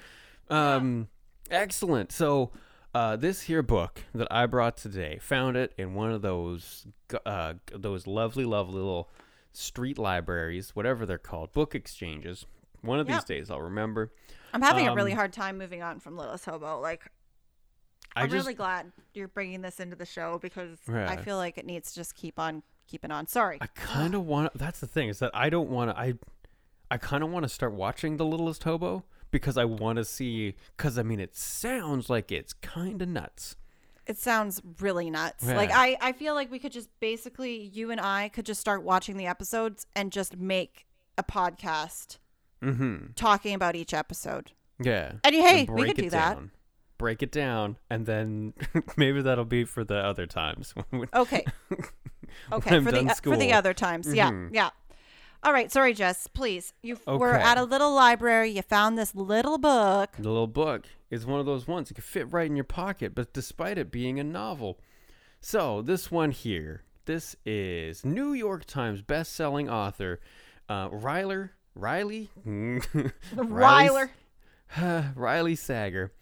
[0.50, 1.10] Um,
[1.52, 2.12] excellent.
[2.12, 2.54] So,
[2.96, 6.88] uh, this here book that I brought today, found it in one of those
[7.26, 9.10] uh, those lovely, lovely little
[9.54, 12.46] street libraries, whatever they're called, book exchanges.
[12.82, 14.12] One of these days, I'll remember.
[14.54, 16.80] I'm having a really Um, hard time moving on from Littlest Hobo.
[16.82, 17.10] Like,
[18.16, 21.58] I I'm just really glad you're bringing this into the show because I feel like
[21.58, 23.26] it needs to just keep on keeping on.
[23.28, 23.58] Sorry.
[23.62, 24.54] I kind of want.
[24.54, 25.98] That's the thing is that I don't want to.
[26.00, 26.14] I
[26.92, 30.56] I kind of want to start watching The Littlest Hobo because I want to see.
[30.78, 33.56] Because I mean, it sounds like it's kind of nuts.
[34.06, 35.46] It sounds really nuts.
[35.46, 38.84] Like I, I feel like we could just basically you and I could just start
[38.84, 40.86] watching the episodes and just make
[41.18, 42.18] a podcast
[42.62, 43.08] Mm-hmm.
[43.16, 44.52] talking about each episode.
[44.82, 45.14] Yeah.
[45.26, 46.36] And hey, And we could do it that.
[46.36, 46.52] down.
[46.98, 48.54] Break it down, and then
[48.98, 50.74] maybe that'll be for the other times.
[51.14, 51.44] Okay.
[52.52, 54.14] Okay, for the uh, for the other times.
[54.14, 54.32] Yeah.
[54.32, 54.50] Mhm.
[54.54, 54.70] Yeah.
[55.44, 56.74] All right, sorry Jess, please.
[56.82, 60.12] You were at a little library, you found this little book.
[60.18, 63.14] The little book is one of those ones that can fit right in your pocket,
[63.14, 64.80] but despite it being a novel.
[65.42, 70.22] So, this one here, this is New York Times best-selling author
[70.70, 72.30] uh, Ryler Riley
[73.36, 74.10] Ryler.
[75.16, 76.14] Riley Sager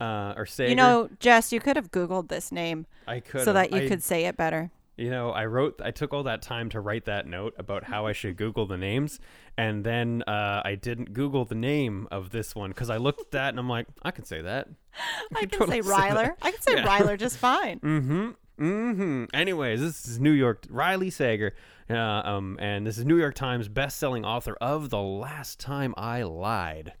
[0.00, 0.70] uh, or Sager.
[0.70, 3.88] You know, Jess, you could have googled this name I could so that you I,
[3.88, 4.70] could say it better.
[4.98, 8.06] You know, I wrote, I took all that time to write that note about how
[8.06, 9.20] I should Google the names,
[9.56, 13.30] and then uh, I didn't Google the name of this one because I looked at
[13.30, 14.68] that and I'm like, I can say that.
[15.36, 16.86] I can totally say say I can say Yeah.
[16.86, 17.78] Ryler just fine.
[17.78, 18.30] Mm-hmm.
[18.60, 19.24] Mm-hmm.
[19.32, 21.54] Anyways, this is New York Riley Sager,
[21.88, 26.24] uh, um, and this is New York Times best-selling author of The Last Time I
[26.24, 26.94] Lied.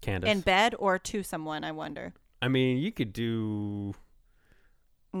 [0.00, 0.28] Candace.
[0.28, 2.14] In bed or to someone, I wonder.
[2.42, 3.94] I mean, you could do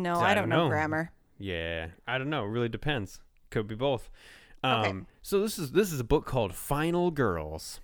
[0.02, 0.68] No, I I don't know know.
[0.68, 1.10] grammar.
[1.38, 2.44] Yeah, I don't know.
[2.44, 3.20] It really depends.
[3.50, 4.08] Could be both.
[4.64, 4.98] Um, Okay.
[5.22, 7.80] So this is this is a book called Final Girls.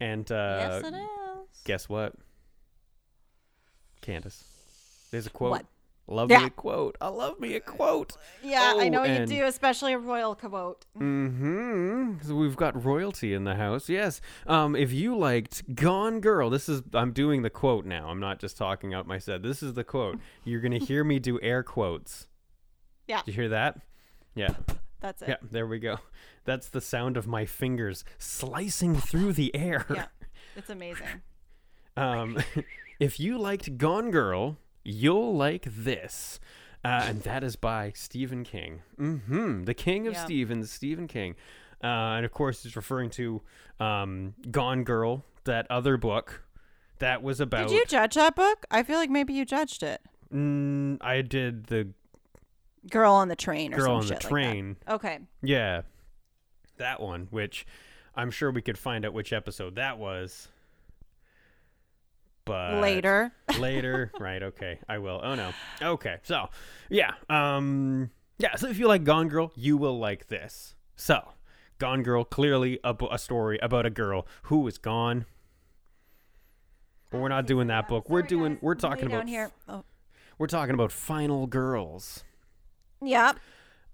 [0.00, 1.62] And uh, yes, it is.
[1.64, 2.14] guess what,
[4.00, 4.44] Candace?
[5.10, 5.50] There's a quote.
[5.50, 5.66] What?
[6.10, 6.40] Love Yeah.
[6.40, 6.96] me a quote.
[7.00, 8.16] I love me a quote.
[8.42, 10.84] Yeah, I Oh, know you do, especially a royal quote.
[10.98, 12.14] Mm-hmm.
[12.22, 13.88] So we've got royalty in the house.
[13.88, 14.20] Yes.
[14.46, 18.08] Um, if you liked Gone Girl, this is I'm doing the quote now.
[18.08, 19.42] I'm not just talking out my set.
[19.42, 20.18] This is the quote.
[20.44, 22.26] You're gonna hear me do air quotes.
[23.06, 23.22] Yeah.
[23.24, 23.78] Do you hear that?
[24.34, 24.50] Yeah.
[25.00, 25.28] That's it.
[25.28, 25.98] Yeah, there we go.
[26.44, 29.86] That's the sound of my fingers slicing through the air.
[29.88, 30.06] Yeah.
[30.56, 31.06] It's amazing.
[31.96, 32.38] Um,
[33.00, 36.40] if you liked Gone Girl, you'll like this.
[36.84, 38.82] Uh, and that is by Stephen King.
[38.96, 40.24] hmm The king of Yeah.
[40.24, 41.34] Stephens, Stephen King.
[41.82, 43.42] Uh, and of course, he's referring to
[43.78, 46.42] um, Gone Girl, that other book
[46.98, 47.68] that was about.
[47.68, 48.66] Did you judge that book?
[48.70, 50.00] I feel like maybe you judged it.
[50.32, 51.88] Mm, I did the
[52.90, 54.30] Girl on the train or Girl on the shit like.
[54.30, 54.76] Train.
[54.88, 55.18] Okay.
[55.42, 55.82] Yeah,
[56.78, 57.66] that one, which
[58.14, 60.48] I'm sure we could find out which episode that was.
[62.50, 63.32] But Later.
[63.60, 64.42] later, right?
[64.42, 65.20] Okay, I will.
[65.22, 65.52] Oh no.
[65.80, 66.48] Okay, so
[66.88, 70.74] yeah, um, Yeah, so if you like Gone Girl, you will like this.
[70.96, 71.28] So,
[71.78, 75.26] Gone Girl, clearly a, a story about a girl who is gone.
[77.10, 78.10] But we're not doing that book.
[78.10, 78.54] We're doing.
[78.54, 78.62] guys.
[78.62, 79.28] We're talking about.
[79.28, 79.52] here.
[79.68, 79.84] Oh.
[80.36, 82.24] We're talking about Final Girls.
[83.00, 83.38] Yep.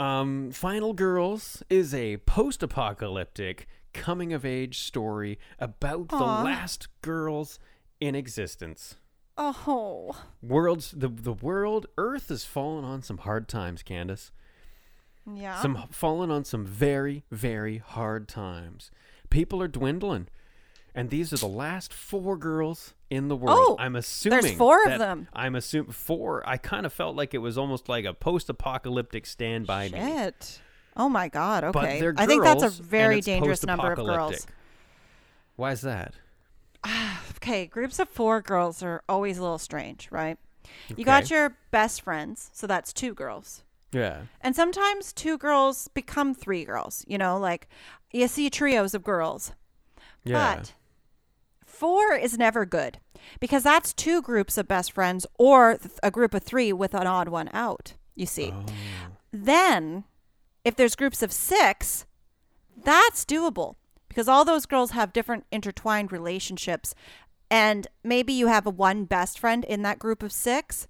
[0.01, 7.59] Um, Final Girls is a post-apocalyptic coming-of-age story about the last girls
[8.01, 8.97] in existence.
[9.39, 10.25] Oh.
[10.43, 14.33] Worlds, the the world, Earth has fallen on some hard times, Candace.
[15.31, 15.61] Yeah.
[15.61, 18.91] Some fallen on some very, very hard times.
[19.29, 20.29] People are dwindling.
[20.95, 23.59] And these are the last four girls in the world.
[23.61, 25.29] Oh, I'm assuming there's four of them.
[25.35, 26.43] I'm assuming four.
[26.49, 29.99] I kind of felt like it was almost like a post-apocalyptic Stand by Me.
[29.99, 30.61] Shit.
[30.97, 31.65] Oh my god.
[31.65, 32.03] Okay.
[32.17, 34.47] I think that's a very dangerous number of girls.
[35.57, 36.15] Why is that?
[37.37, 40.37] Okay, groups of four girls are always a little strange, right?
[40.97, 43.63] You got your best friends, so that's two girls.
[43.93, 44.23] Yeah.
[44.41, 47.69] And sometimes two girls become three girls, you know, like
[48.13, 49.53] you see trios of girls.
[50.25, 50.57] Yeah.
[50.57, 50.75] But
[51.65, 52.99] four is never good
[53.39, 57.07] because that's two groups of best friends or th- a group of three with an
[57.07, 58.53] odd one out, you see.
[58.53, 58.65] Oh.
[59.33, 60.05] Then,
[60.65, 62.07] if there's groups of six,
[62.77, 63.77] that's doable
[64.17, 66.95] because all those girls have different intertwined relationships.
[67.51, 70.89] And maybe you have a one best friend in that group of six,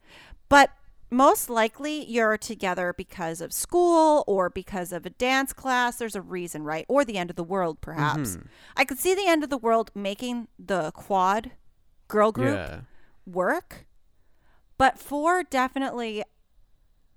[0.48, 0.70] but
[1.10, 5.96] most likely you're together because of school or because of a dance class.
[5.96, 6.86] There's a reason, right?
[6.88, 8.36] Or the end of the world, perhaps.
[8.36, 8.46] Mm-hmm.
[8.76, 11.50] I could see the end of the world making the quad
[12.06, 12.80] girl group Yeah.
[13.26, 13.86] work,
[14.78, 16.22] but four definitely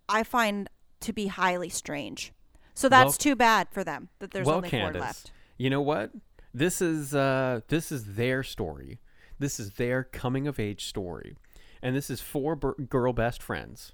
[0.10, 2.34] I find to be highly strange.
[2.74, 5.32] So that's Well- too bad for them that there's well, only Candace, four left.
[5.60, 6.12] You know what?
[6.54, 9.00] This is uh this is their story.
[9.38, 11.36] This is their coming of age story.
[11.84, 13.94] And this is four bur- girl best friends.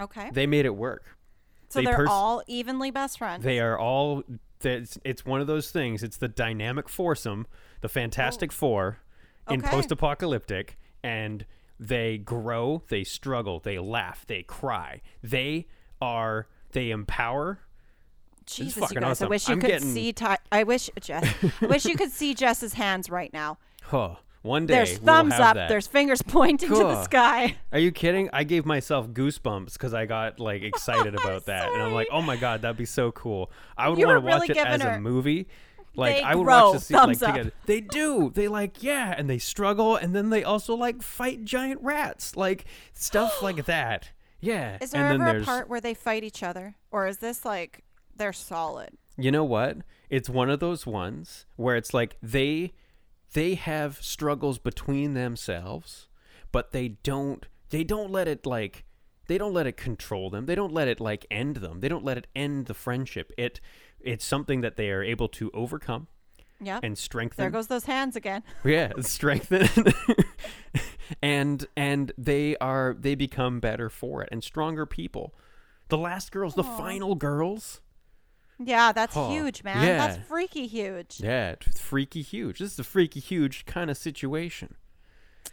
[0.00, 0.30] Okay.
[0.32, 1.16] They made it work.
[1.68, 3.44] so they they're pers- all evenly best friends.
[3.44, 4.24] They are all.
[4.62, 6.02] It's, it's one of those things.
[6.02, 7.46] It's the dynamic foursome,
[7.82, 8.98] the Fantastic Four,
[9.50, 9.68] in Okay.
[9.68, 11.44] post-apocalyptic, and
[11.78, 15.02] they grow, they struggle, they laugh, they cry.
[15.22, 15.66] They
[16.00, 16.48] are.
[16.72, 17.60] They empower.
[18.46, 19.10] Jesus, you guys!
[19.10, 19.26] awesome.
[19.26, 20.12] I wish you I'm could getting- see.
[20.12, 21.34] Ty- I wish Jess.
[21.60, 23.58] I wish you could see Jess's hands right now.
[23.82, 24.16] Huh.
[24.42, 25.54] One day There's we'll thumbs have up.
[25.54, 25.68] that.
[25.70, 27.56] There's fingers pointing to the sky.
[27.72, 28.28] Are you kidding?
[28.30, 32.08] I gave myself goosebumps because I got like oh, excited about that, and I'm like,
[32.12, 34.80] "Oh my god, that'd be so cool!" I would want to watch really it as
[34.82, 35.48] giving a movie.
[35.96, 37.34] Like They I would watch the scene like up.
[37.34, 37.52] together.
[37.64, 38.32] They do.
[38.34, 42.66] They like yeah, and they struggle, and then they also like fight giant rats, like
[42.92, 44.10] stuff like that.
[44.40, 44.76] Yeah.
[44.82, 47.46] Is and there then ever a part where they fight each other, or is this
[47.46, 47.82] like
[48.16, 48.90] they're solid?
[49.16, 49.76] you know what?
[50.10, 52.72] It's one of those ones where it's like they
[53.32, 56.08] they have struggles between themselves,
[56.52, 58.84] but they don't they don't let it like
[59.26, 60.46] they don't let it control them.
[60.46, 61.80] They don't let it like end them.
[61.80, 63.32] They don't let it end the friendship.
[63.38, 63.60] It
[64.00, 66.08] it's something that they are able to overcome
[66.60, 66.80] Yeah.
[66.82, 67.42] and strengthen.
[67.42, 68.42] there goes those hands again.
[68.64, 69.68] Yeah, strengthen.
[71.22, 75.34] and and they are they become better for it and stronger people.
[75.88, 77.80] The last girls, the final girls.
[78.58, 79.82] Yeah, that's huge, man.
[79.86, 80.06] Yeah.
[80.06, 81.20] That's freaky huge.
[81.20, 82.60] Yeah, it's freaky huge.
[82.60, 84.76] This is a freaky huge kind of situation.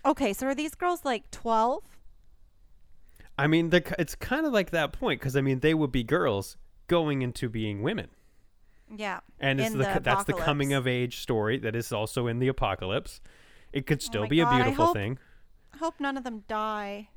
[0.05, 1.83] Okay, so are these girls like 12?
[3.37, 6.57] I mean, it's kind of like that point because I mean, they would be girls
[6.87, 8.09] going into being women,
[8.95, 9.21] Yeah.
[9.39, 12.49] and it's in the, that's the coming of age story that is also in the
[12.49, 13.21] apocalypse.
[13.73, 15.17] It could oh still Oh be a God, I beautiful hope- thing.
[15.73, 17.09] I hope none of them die.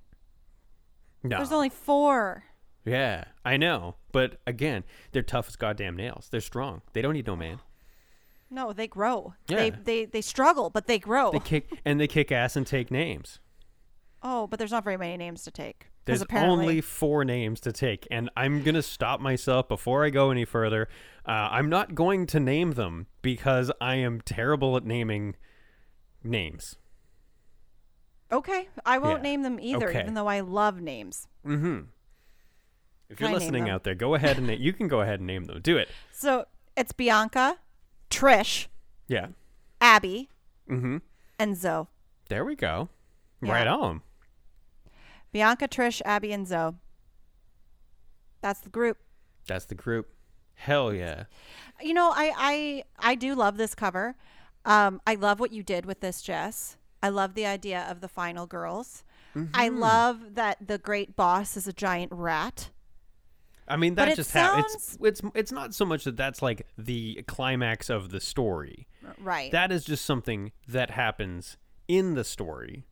[1.23, 2.45] No, There's only four.
[2.85, 6.29] Yeah, I know, but again, they're tough as goddamn nails.
[6.31, 6.83] They're strong.
[6.93, 7.61] They don't need no man.
[8.51, 9.35] No, they grow.
[9.47, 9.77] They Yeah.
[9.83, 11.33] they they struggle, but they grow.
[11.33, 13.41] They kick and they kick ass and take names.
[14.23, 15.89] oh, but there's not very many names to take.
[16.07, 20.31] There's apparently, only four names to take, and I'm gonna stop myself before I go
[20.31, 20.89] any further.
[21.27, 25.37] Uh, I'm not going to name them because I am terrible at naming
[26.23, 26.77] names.
[28.31, 29.23] Okay, I won't Yeah.
[29.31, 30.01] name them either, Okay.
[30.01, 31.27] even though I love names.
[31.47, 31.81] Mm-hmm.
[33.09, 35.45] If you're listening out there, go ahead and na- you can go ahead and name
[35.45, 35.61] them.
[35.61, 35.89] Do it.
[36.13, 37.59] So it's Bianca,
[38.11, 38.67] Trish,
[39.09, 39.29] Yeah.
[39.81, 40.31] Abby,
[40.69, 40.99] Mm-hmm.
[41.39, 41.87] and Zoe.
[42.29, 42.89] There we go.
[43.43, 43.53] Yeah.
[43.53, 44.01] Right on.
[45.33, 46.73] Bianca, Trish, Abby, and Zoe.
[48.41, 48.99] That's the group.
[49.47, 50.11] That's the group.
[50.55, 51.25] Hell yeah.
[51.83, 54.17] You know, I I I do love this cover.
[54.65, 56.77] Um, I love what you did with this, Jess.
[57.03, 59.05] I love the idea of the final girls.
[59.53, 59.79] I Mm-hmm.
[59.81, 62.71] love that the great boss is a giant rat.
[63.67, 64.75] I mean, that just happens.
[64.75, 68.87] It's, sounds- it's it's not so much that that's like the climax of the story.
[69.19, 69.51] Right.
[69.53, 71.57] That is just something that happens
[71.89, 72.85] in the story.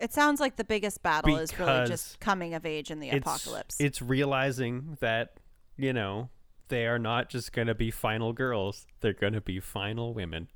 [0.00, 3.18] it sounds like the biggest battle is really just coming of age in the It's,
[3.26, 3.76] apocalypse.
[3.80, 5.38] It's realizing that
[5.78, 6.30] you know,
[6.68, 8.86] they are not just going to be final girls.
[9.00, 10.48] They're going to be final women.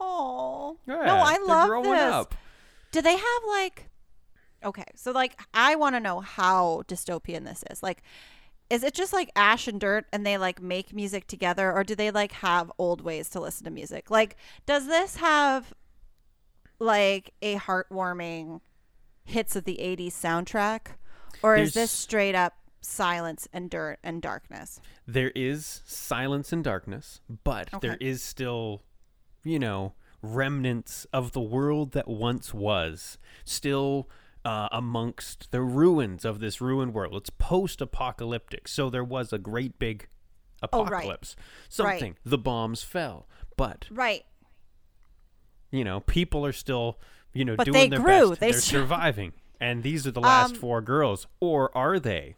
[0.00, 0.78] Oh.
[0.86, 2.00] Yeah, no, I love growing this.
[2.00, 2.34] up.
[2.92, 3.86] Do they have like
[4.64, 7.82] Okay, so like I want to know how dystopian this is.
[7.82, 8.02] Like
[8.70, 11.94] is it just like ash and dirt and they like make music together or do
[11.94, 14.10] they like have old ways to listen to music?
[14.10, 15.74] Like does this have
[16.78, 18.60] like a heartwarming
[19.24, 20.92] hits of the 80s soundtrack
[21.42, 24.80] or is this straight up silence and dirt and darkness?
[25.06, 28.04] There is silence and darkness, but there Okay.
[28.06, 28.82] is still,
[29.44, 34.08] you know, remnants of the world that once was still
[34.44, 37.14] uh, amongst the ruins of this ruined world.
[37.16, 38.68] It's post apocalyptic.
[38.68, 40.08] So there was a great big
[40.72, 40.90] Oh, right.
[40.92, 41.36] apocalypse.
[41.78, 41.94] Right.
[41.98, 42.16] Something.
[42.24, 43.26] The bombs fell.
[43.56, 44.24] But, Right.
[45.70, 46.98] you know, people are still,
[47.32, 48.30] you know, But doing they their grew.
[48.30, 48.40] best.
[48.40, 49.32] They They're s- surviving.
[49.60, 51.26] And these are the last Um, four girls.
[51.40, 52.36] Or are they?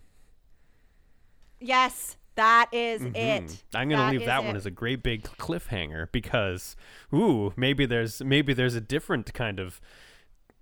[1.60, 3.16] Yes, that is Mhm.
[3.16, 3.62] it.
[3.74, 4.46] I'm gonna leave that it.
[4.46, 6.74] one as a great big cliffhanger because,
[7.14, 9.80] ooh, maybe there's maybe there's a different kind of,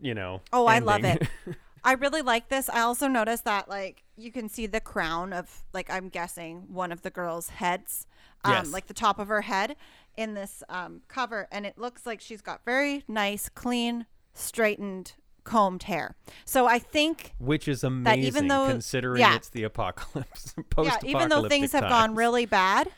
[0.01, 0.41] you know.
[0.53, 1.29] Oh, I love it.
[1.85, 2.69] I really like this.
[2.69, 6.93] I also noticed that like you can see the crown of like I'm guessing one
[6.93, 8.07] of the girls' heads,
[8.45, 8.73] um, Yes.
[8.73, 9.77] like the top of her head
[10.17, 15.85] in this um, cover, and it looks like she's got very nice, clean, straightened, combed
[15.85, 16.17] hair.
[16.45, 19.37] So I think Which is amazing, even though- considering yeah.
[19.37, 20.55] it's the apocalypse.
[20.83, 22.89] yeah, even though things have gone really bad,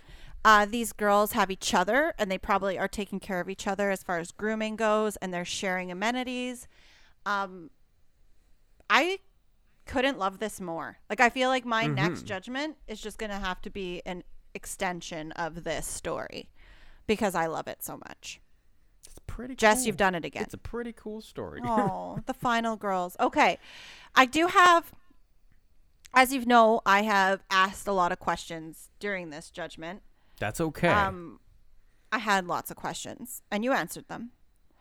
[0.44, 3.90] uh, these girls have each other, and they probably are taking care of each other
[3.92, 6.66] as far as grooming goes, and they're sharing amenities.
[7.26, 7.70] Um,
[8.90, 9.18] I
[9.86, 10.98] couldn't love this more.
[11.10, 11.94] Like, I feel like my Mm-hmm.
[11.94, 14.22] next judgment is just gonna have to be an
[14.54, 16.50] extension of this story
[17.06, 18.40] because I love it so much.
[19.06, 19.54] It's pretty.
[19.54, 19.56] Cool.
[19.58, 19.86] Jess, cool.
[19.86, 20.42] you've done it again.
[20.42, 21.60] It's a pretty cool story.
[21.64, 23.16] Oh, the final girls.
[23.18, 23.58] Okay.
[24.14, 24.92] I do have,
[26.14, 30.02] as you know, I have asked a lot of questions during this judgment.
[30.38, 30.88] That's okay.
[30.88, 31.40] Um,
[32.12, 34.30] I had lots of questions, and you answered them.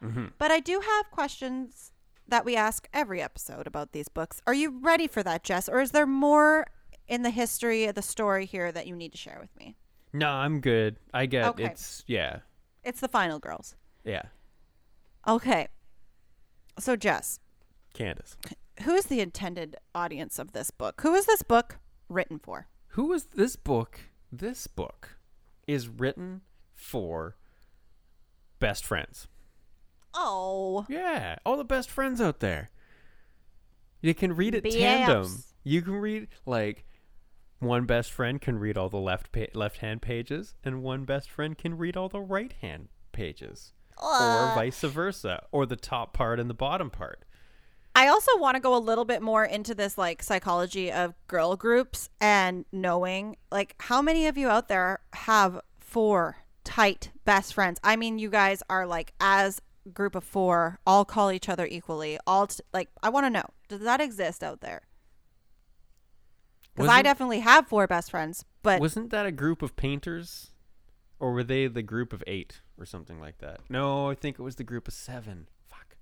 [0.04, 0.26] Mm-hmm.
[0.38, 1.91] But I do have questions
[2.28, 4.42] that we ask every episode about these books.
[4.48, 5.68] Are you ready for that, Jess?
[5.68, 6.68] Or is there more
[7.08, 9.76] in the history of the story here that you need to share with me?
[10.14, 10.98] no, I'm good.
[11.14, 11.66] I get Okay.
[11.66, 12.40] it's yeah,
[12.84, 13.76] It's the final girls.
[14.04, 14.24] yeah.
[15.28, 15.68] Okay.
[16.80, 17.40] So, Jess,
[17.94, 18.36] Candace,
[18.84, 21.02] who is the intended audience of this book?
[21.02, 21.78] Who is this book
[22.10, 22.68] written for?
[22.96, 24.00] who is this book?
[24.34, 25.18] This book
[25.68, 26.42] is written
[26.74, 27.38] for
[28.60, 29.28] best friends.
[30.14, 30.86] Oh.
[30.90, 32.70] Yeah, all the best friends out there.
[34.02, 34.80] You can read it BFs.
[34.80, 35.44] tandem.
[35.64, 36.86] You can read like
[37.60, 41.30] one best friend can read all the left pa- left hand pages, and one best
[41.30, 44.56] friend can read all the right hand pages, or Uh.
[44.56, 47.24] vice versa, or the top part and the bottom part.
[47.94, 51.56] I also want to go a little bit more into this like psychology of girl
[51.56, 57.80] groups and knowing like how many of you out there have four tight best friends.
[57.84, 62.18] I mean, you guys are like as group of four, all call each other equally.
[62.26, 64.84] All t- like I want to know, does that exist out there?
[66.76, 70.52] Because I definitely have four best friends, but Wasn't that a group of painters,
[71.20, 73.60] or were they the group of eight or something like that?
[73.70, 75.48] No, I think it was the group of seven.
[75.68, 75.98] Fuck.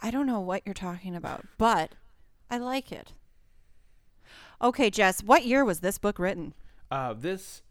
[0.00, 1.46] I don't know what you're talking about.
[1.56, 1.92] But
[2.50, 3.12] I like it.
[4.60, 6.54] Okay, Jess, what year was this book written?
[6.90, 7.62] Uh, this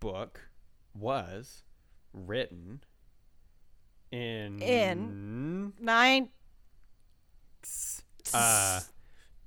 [0.00, 0.50] book
[0.94, 1.64] was
[2.12, 2.80] written
[4.12, 6.28] in In- Nine.
[8.34, 8.80] uh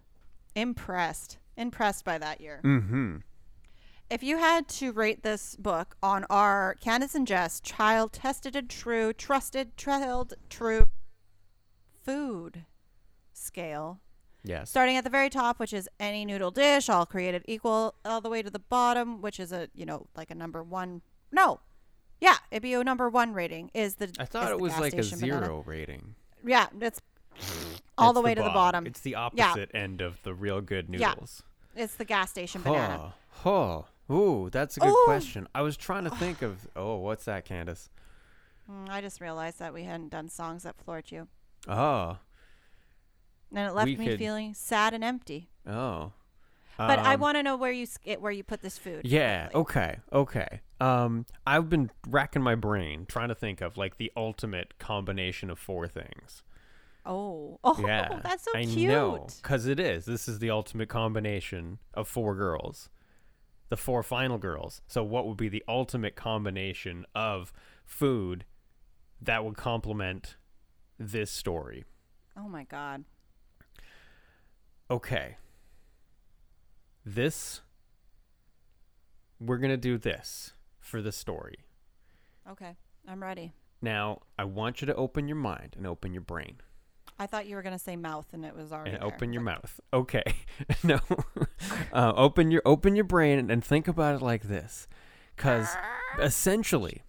[0.55, 2.61] impressed, impressed by that year.
[2.65, 3.17] Mm-hmm.
[4.13, 8.69] If you had to rate this book on our Candace and Jess child tested and
[8.69, 10.89] true, trusted, trailed, true
[12.05, 12.67] food
[13.33, 14.01] scale,
[14.45, 14.69] Yes.
[14.69, 18.29] starting at the very top, which is any noodle dish, all created equal, all the
[18.29, 21.01] way to the bottom, which is a you know like a number one.
[21.31, 21.61] No,
[22.21, 23.71] yeah, it'd be a number one rating.
[23.73, 25.63] Is the I thought it was like a zero banana.
[25.65, 26.15] rating.
[26.45, 27.01] Yeah, it's
[27.97, 28.85] all It's the way to the bottom.
[28.87, 29.21] It's the Yeah.
[29.23, 31.43] opposite end of the real good noodles.
[31.75, 31.85] Yeah.
[31.85, 33.15] It's the gas station banana.
[33.47, 35.49] Oh, oh, ooh, that's a good question.
[35.55, 36.69] I was trying to think of.
[36.77, 37.91] Oh, what's that, Candace?
[38.71, 41.29] Mm, I just realized that we hadn't done songs that floored you,
[41.69, 42.19] Oh,
[43.51, 45.51] and it left We me could- feeling sad and empty.
[45.67, 46.13] oh.
[46.79, 49.03] But I Um, want to know where you sk- where you put this food.
[49.05, 49.51] Yeah.
[49.55, 49.99] Okay.
[50.11, 50.63] Okay.
[50.81, 55.59] Um, I've been racking my brain trying to think of like the ultimate combination of
[55.61, 56.43] four things.
[57.05, 58.89] Oh, oh, Yeah, that's so I cute.
[58.91, 60.07] know, because it is.
[60.07, 62.89] This is the ultimate combination of four girls,
[63.73, 64.83] the four final girls.
[64.87, 67.55] So, what would be the ultimate combination of
[67.87, 68.45] food
[69.19, 70.37] that would complement
[70.99, 71.87] this story?
[72.37, 73.05] Oh my god.
[74.91, 75.39] Okay.
[77.07, 77.63] This,
[79.41, 81.65] we're gonna do this for the story.
[82.51, 82.77] Okay,
[83.09, 83.55] I'm ready.
[83.81, 86.57] Now, I want you to open your mind and open your brain.
[87.19, 88.91] I thought you were gonna say mouth, and it was already.
[88.93, 89.07] and there.
[89.07, 89.79] open your mouth.
[89.93, 90.23] Okay,
[90.83, 90.99] no,
[91.93, 94.89] uh, open your open your brain and, and think about it like this,
[95.37, 95.69] because
[96.19, 97.03] essentially,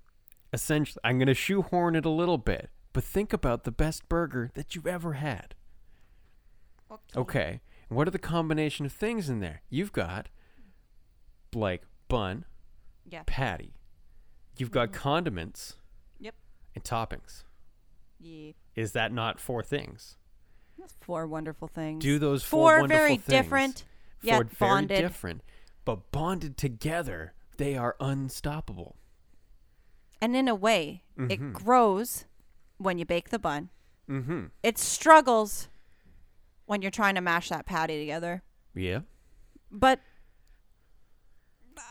[0.51, 4.75] essentially, I'm gonna shoehorn it a little bit, but think about the best burger that
[4.75, 5.55] you've ever had.
[7.15, 9.61] Okay, and what are the combination of things in there?
[9.69, 10.29] You've got
[11.55, 12.45] like bun,
[13.09, 13.23] Yeah.
[13.25, 13.73] patty.
[14.57, 15.77] You've got condiments
[16.19, 16.35] Yep.
[16.75, 17.43] and toppings.
[18.23, 18.51] Yeah.
[18.75, 20.17] Is that not four things?
[20.79, 22.01] That's four wonderful things.
[22.03, 23.25] Do those four, four very things.
[23.25, 23.83] different
[24.21, 24.97] yet Four very bonded.
[25.01, 25.41] different,
[25.85, 28.95] but bonded together, they are unstoppable.
[30.21, 32.25] And in a way, it grows
[32.77, 33.69] when you bake the bun.
[34.09, 34.45] Mm-hmm.
[34.63, 35.67] It struggles
[36.65, 38.41] when you're trying to mash that patty together.
[38.73, 39.01] Yeah.
[39.69, 39.99] But
[41.77, 41.81] uh,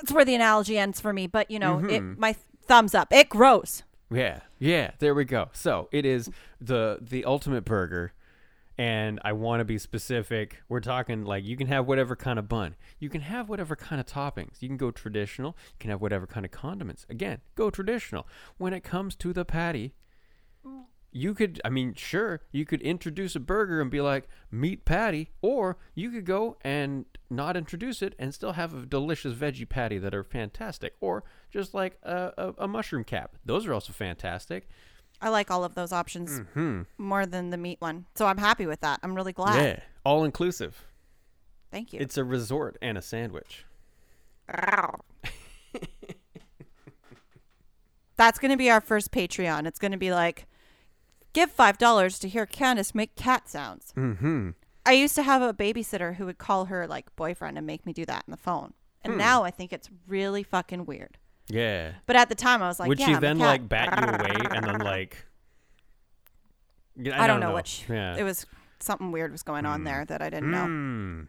[0.00, 1.26] that's where the analogy ends for me.
[1.26, 2.16] But you know, it Mhm.
[2.18, 2.34] my
[2.66, 3.12] thumbs up.
[3.12, 3.82] It grows.
[4.10, 4.40] Yeah.
[4.62, 4.92] Yeah.
[5.00, 5.48] There we go.
[5.52, 8.12] So it is the the ultimate burger.
[8.78, 10.62] And I want to be specific.
[10.68, 12.76] We're talking like you can have whatever kind of bun.
[12.98, 14.62] You can have whatever kind of toppings.
[14.62, 15.56] You can go traditional.
[15.72, 17.04] You can have whatever kind of condiments.
[17.10, 18.26] Again, go traditional.
[18.56, 19.94] When it comes to the patty,
[21.14, 25.30] you could i mean sure you could introduce a burger and be like meat patty
[25.42, 29.98] or you could go and not introduce it and still have a delicious veggie patty
[29.98, 31.22] that are fantastic or
[31.52, 34.68] just like a, a, a mushroom cap those are also fantastic
[35.20, 38.06] I like all of those options hmm more than the meat one.
[38.16, 38.98] So I'm happy with that.
[39.04, 39.62] I'm really glad.
[39.62, 40.84] yeah all inclusive
[41.70, 42.00] Thank you.
[42.00, 43.64] it's a resort and a sandwich
[48.16, 49.66] That's going to be our first Patreon.
[49.66, 50.46] It's going to be like,
[51.32, 53.92] give $5 to hear Candace make cat sounds.
[53.96, 54.50] mm-hmm
[54.84, 57.92] I used to have a babysitter who would call her like boyfriend and make me
[57.92, 58.74] do that on the phone.
[59.02, 59.18] And Hmm.
[59.18, 61.18] now I think it's really fucking weird.
[61.48, 63.46] Yeah But at the time I was like, would yeah, she I'm a then cat.
[63.46, 65.26] like bat you away and then like
[66.96, 67.84] Yeah, I, don't know, which.
[67.88, 68.46] yeah It was
[68.80, 70.64] something weird was going on there that I didn't know.
[70.64, 71.22] Hmm.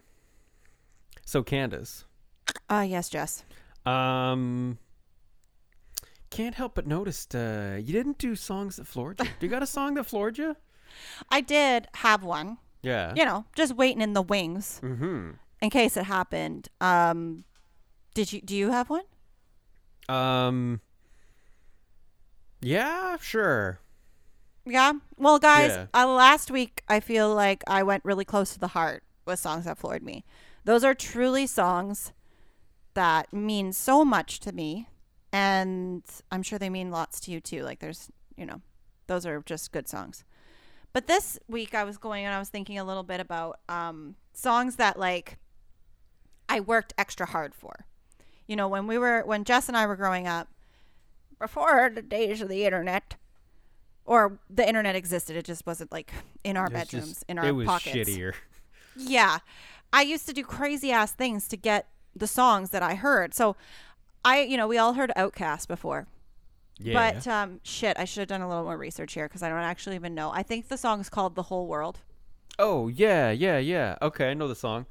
[1.25, 2.05] so candace
[2.69, 3.43] Uh yes, Jess.
[3.85, 4.77] Um,
[6.29, 9.25] can't help but notice uh, you didn't do songs that floored you.
[9.39, 10.55] Do you got a song that floored you?
[11.29, 12.57] I did have one.
[12.81, 13.13] Yeah.
[13.15, 15.31] You know, just waiting in the wings Mm-hmm.
[15.61, 16.69] in case it happened.
[16.79, 17.43] Um
[18.13, 19.03] did you do you have one?
[20.09, 20.81] Um.
[22.61, 23.79] Yeah, sure.
[24.65, 24.93] Yeah.
[25.17, 25.87] Well, guys, Yeah.
[25.93, 29.65] uh, last week I feel like I went really close to the heart with songs
[29.65, 30.23] that floored me.
[30.63, 32.13] Those are truly songs
[32.93, 34.87] that mean so much to me,
[35.33, 37.63] and I'm sure they mean lots to you too.
[37.63, 38.61] Like there's, you know,
[39.07, 40.23] those are just good songs.
[40.93, 44.15] But this week I was going and I was thinking a little bit about um,
[44.33, 45.37] songs that like
[46.47, 47.85] I worked extra hard for.
[48.47, 50.49] You know, when we were when Jess and I were growing up,
[51.39, 53.15] before the days of the internet,
[54.05, 56.11] or the internet existed, it just wasn't like
[56.43, 58.09] in our bedrooms, just- in our It was pockets.
[58.09, 58.33] shittier.
[58.95, 59.39] Yeah.
[59.91, 63.33] I used to do crazy ass things to get the songs that I heard.
[63.33, 63.55] So
[64.25, 66.07] I, you know, we all heard OutKast before.
[66.79, 66.93] Yeah.
[67.13, 69.59] But um shit, I should have done a little more research here because I don't
[69.59, 70.31] actually even know.
[70.31, 71.99] I think the song's called The Whole World.
[72.59, 73.95] oh yeah, yeah, yeah.
[74.01, 74.85] Okay, I know the song.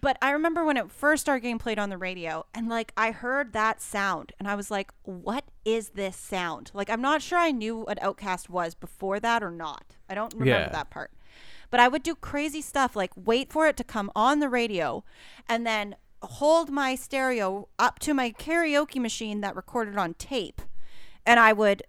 [0.00, 3.10] But I remember when it first started getting played on the radio and like I
[3.10, 6.70] heard that sound and I was like, what is this sound?
[6.74, 9.96] Like I'm not sure I knew what OutKast was before that or not.
[10.08, 10.68] I don't remember Yeah.
[10.70, 11.12] that part.
[11.70, 15.04] But I would do crazy stuff like wait for it to come on the radio
[15.48, 20.62] and then hold my stereo up to my karaoke machine that recorded on tape
[21.26, 21.82] and I would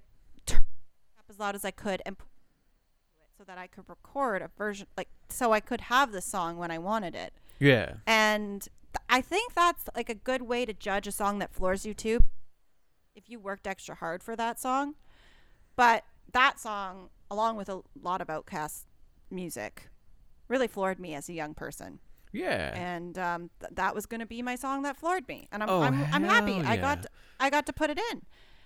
[0.45, 0.60] turn
[1.20, 2.28] up as loud as I could and put
[3.38, 6.70] so that I could record a version like so I could have the song when
[6.70, 7.34] I wanted it.
[7.64, 7.93] Yeah.
[8.05, 8.68] And
[9.09, 12.24] I think that's like a good way to judge a song that floors you too.
[13.16, 14.95] If you worked extra hard for that song.
[15.76, 16.03] But
[16.34, 18.86] that song, along with a lot of OutKast
[19.32, 19.89] music,
[20.47, 21.99] really floored me as a young person.
[22.32, 22.74] Yeah.
[22.76, 25.47] And um, th- that was going to be my song that floored me.
[25.51, 26.53] And I'm, Oh, I'm, I'm happy.
[26.53, 27.05] hell I got yeah.
[27.39, 28.24] I got to put it in.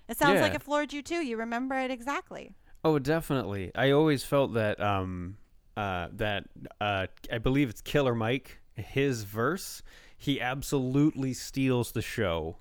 [0.10, 1.26] It sounds like it floored you too.
[1.26, 2.56] You remember it exactly.
[2.86, 3.72] Oh, definitely.
[3.76, 5.38] I always felt that um
[5.76, 6.46] uh that
[6.80, 9.82] uh I believe it's Killer Mike, his verse,
[10.18, 12.58] he absolutely steals the show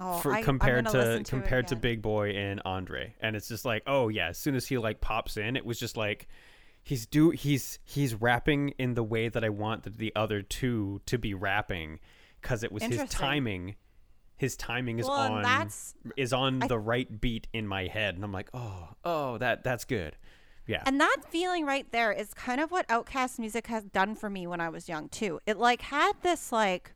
[0.00, 1.76] Oh, for I, compared to to compared to.
[1.76, 3.14] Big Boi and Andre.
[3.20, 5.78] And it's just like, oh yeah, as soon as he like pops in, it was
[5.78, 6.28] just like
[6.84, 11.00] he's do he's he's rapping in the way that I want the, the other two
[11.06, 11.98] to be rapping
[12.40, 13.74] because it was his timing.
[14.36, 18.14] His timing is Well, on that's- is on I- the right beat in my head,
[18.14, 20.16] and I'm like, oh, oh, that that's good.
[20.68, 24.28] Yeah, And that feeling right there is kind of what OutKast music has done for
[24.28, 25.40] me when I was young too.
[25.46, 26.92] It like had this like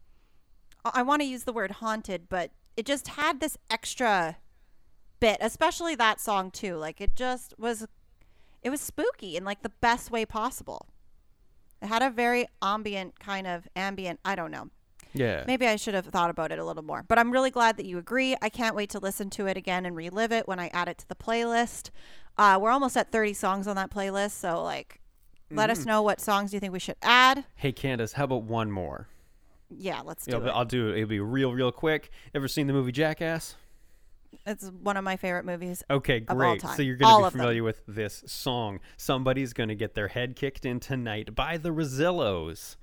[0.84, 4.36] I want to use the word haunted, but it just had this extra
[5.20, 6.76] bit, especially that song too.
[6.76, 7.86] Like it just was
[8.62, 10.88] it was spooky in like the best way possible.
[11.80, 14.68] It had a very ambient kind of ambient, I don't know.
[15.14, 15.44] Yeah.
[15.46, 17.04] Maybe I should have thought about it a little more.
[17.06, 18.36] But I'm really glad that you agree.
[18.40, 20.98] I can't wait to listen to it again and relive it when I add it
[20.98, 21.90] to the playlist.
[22.38, 25.00] Uh, we're almost at 30 songs on that playlist, so like,
[25.50, 25.72] let Mm.
[25.72, 27.44] us know what songs you think we should add.
[27.56, 29.08] Hey Candace, how about one more?
[29.68, 30.48] Yeah, let's do it.
[30.48, 30.96] I'll do it.
[30.96, 32.10] It'll be real, real quick.
[32.34, 33.56] Ever seen the movie Jackass?
[34.46, 35.82] It's one of my favorite movies.
[35.90, 36.62] Okay, great.
[36.62, 37.40] So you're gonna be of them.
[37.40, 38.80] familiar with this song.
[38.96, 42.76] Somebody's gonna get their head kicked in tonight by the Rezillos.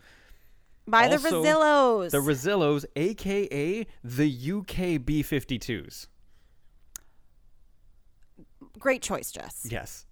[0.89, 2.11] By the Also, Rezillos.
[2.11, 6.07] The Rezillos, aka the UK B52s.
[8.77, 9.67] Great choice, Jess.
[9.69, 10.05] Yes.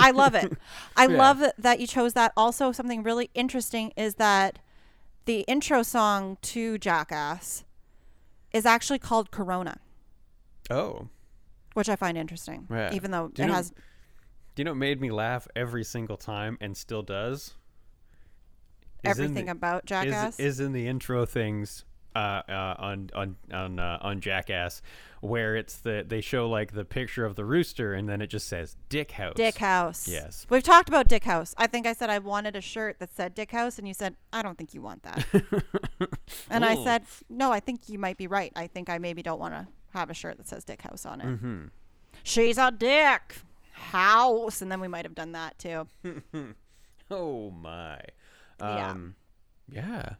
[0.00, 0.52] I love it.
[0.96, 1.16] I Yeah.
[1.18, 2.32] love that- that you chose that.
[2.36, 4.58] Also, something really interesting is that
[5.24, 7.64] the intro song to Jackass
[8.52, 9.78] is actually called Corona.
[10.70, 11.08] oh.
[11.74, 12.66] which I find interesting.
[12.70, 12.92] Yeah.
[12.92, 16.58] Even though it know- has Do you know what made me laugh every single time
[16.60, 17.54] and still does?
[19.04, 20.38] Is in everything the- about Jackass.
[20.38, 21.84] is in the intro things
[22.14, 24.82] uh, uh, on on on uh, on Jackass,
[25.20, 28.46] where it's the they show like the picture of the rooster and then it just
[28.48, 29.34] says Dick House.
[29.34, 30.06] Dick House.
[30.06, 30.46] Yes.
[30.50, 31.54] We've talked about Dick House.
[31.56, 34.16] I think I said I wanted a shirt that said Dick House, and you said,
[34.32, 35.24] I don't think you want that.
[36.50, 38.52] and I said, No, I think you might be right.
[38.54, 41.20] I think I maybe don't want to have a shirt that says Dick House on
[41.20, 41.26] it.
[41.26, 41.64] Mm-hmm.
[42.24, 43.36] She's a dick
[43.72, 44.60] house.
[44.62, 45.86] And then we might have done that too.
[47.10, 48.00] Oh my.
[48.62, 48.90] Yeah.
[48.90, 49.14] Um,
[49.68, 50.14] yeah.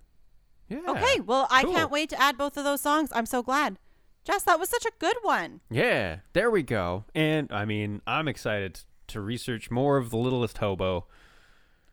[0.68, 0.78] Yeah.
[0.88, 1.20] Okay.
[1.20, 1.72] Well, I Cool.
[1.74, 3.11] can't wait to add both of those songs.
[3.14, 3.78] I'm so glad.
[4.24, 5.61] Jess, that was such a good one.
[5.70, 6.18] Yeah.
[6.32, 7.05] There we go.
[7.14, 11.07] And I mean, I'm excited to research more of the Littlest Hobo.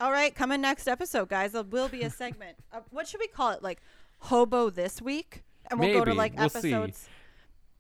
[0.02, 1.52] All right, coming next episode, guys.
[1.52, 2.58] There will be a segment.
[2.72, 3.62] uh, what should we call it?
[3.62, 3.82] Like
[4.20, 6.72] Hobo this week, and we'll go to like We'll see.
[6.74, 7.10] episodes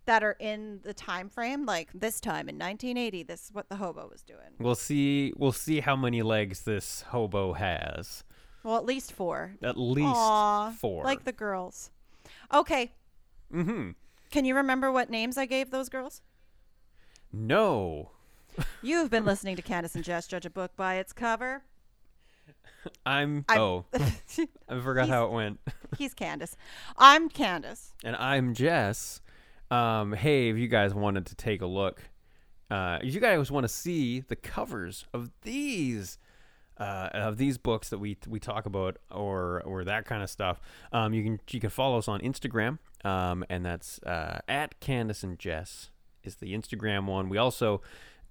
[0.05, 1.65] that are in the time frame.
[1.65, 4.39] Like this time in 1980, this is what the hobo was doing.
[4.57, 5.31] We'll see.
[5.37, 8.23] We'll see how many legs this hobo has.
[8.63, 9.55] Well, at least four.
[9.63, 11.03] At least Aw, four.
[11.03, 11.91] like the girls.
[12.53, 12.91] Okay,
[13.53, 13.91] Mm-hmm.
[14.31, 16.21] can you remember what names I gave those girls?
[17.31, 18.11] No.
[18.81, 21.63] You've been listening to Candace and Jess judge a book by its cover.
[23.05, 23.45] I'm.
[23.49, 23.85] I'm- oh,
[24.69, 25.59] I forgot how it went.
[25.97, 26.55] He's Candace.
[26.97, 27.93] I'm Candace.
[28.03, 29.21] and I'm Jess.
[29.71, 32.01] Um, hey, if you guys wanted to take a look,
[32.71, 36.17] uh, you guys want to see the covers of these.
[36.79, 40.61] Uh, of these books that we we talk about or or that kind of stuff,
[40.93, 45.21] um, you can you can follow us on Instagram, um, and that's uh, at Candace
[45.21, 45.89] and Jess
[46.23, 47.27] is the Instagram one.
[47.29, 47.81] We also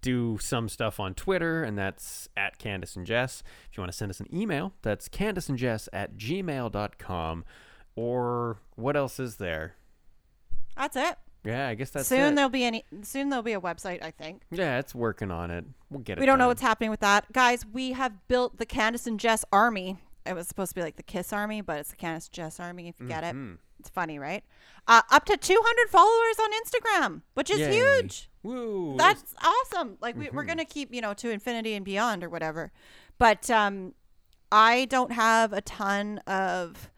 [0.01, 3.43] do some stuff on Twitter, and that's at Candace and Jess.
[3.71, 7.45] If you want to send us an email, that's Candace and Jess at gmail.com.
[7.97, 9.75] Or what else is there?
[10.77, 11.17] That's it.
[11.49, 12.35] Yeah, I guess that's soon it.
[12.37, 12.85] there'll be any.
[13.03, 14.03] Soon there'll be a website.
[14.03, 14.43] I think.
[14.51, 15.65] Yeah, it's working on it.
[15.91, 16.21] We'll get it.
[16.21, 17.33] We don't know what's happening with that.
[17.33, 19.97] Guys, we have built the Candace and Jess army.
[20.27, 22.89] It was supposed to be like the Kiss army, but it's the Candace Jess army
[22.89, 23.35] if you get it.
[23.35, 23.57] Mhm.
[23.81, 24.45] It's funny, right?
[24.87, 27.73] Uh, up to 200 followers on Instagram, which is Yay.
[27.73, 28.29] huge.
[28.43, 28.97] Woo!
[28.99, 29.97] That's awesome.
[30.01, 30.37] Like we, Mm-hmm.
[30.37, 32.73] we're going to keep, you know, to infinity and beyond or whatever.
[33.19, 33.95] But um,
[34.53, 36.91] I don't have a ton of.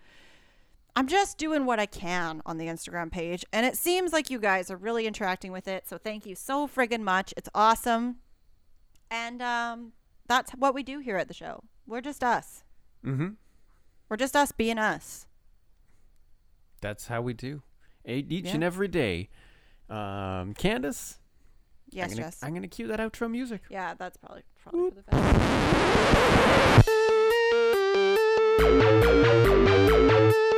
[0.96, 4.38] I'm just doing what I can on the Instagram page, and it seems like you
[4.38, 5.88] guys are really interacting with it.
[5.88, 7.32] So thank you so friggin' much.
[7.36, 8.16] It's awesome,
[9.10, 9.92] and um,
[10.26, 11.62] that's what we do here at the show.
[11.86, 12.64] We're just us.
[13.04, 13.28] mm-hmm.
[14.08, 15.26] We're just us being us.
[16.80, 17.62] That's how we do.
[18.04, 18.54] Each Yeah.
[18.54, 19.28] and every day.
[19.88, 21.18] Um, Candace,
[21.90, 22.42] Yes, I'm gonna, Jess.
[22.42, 23.62] I'm gonna cue that outro music.
[23.70, 26.40] yeah, that's probably probably for the best.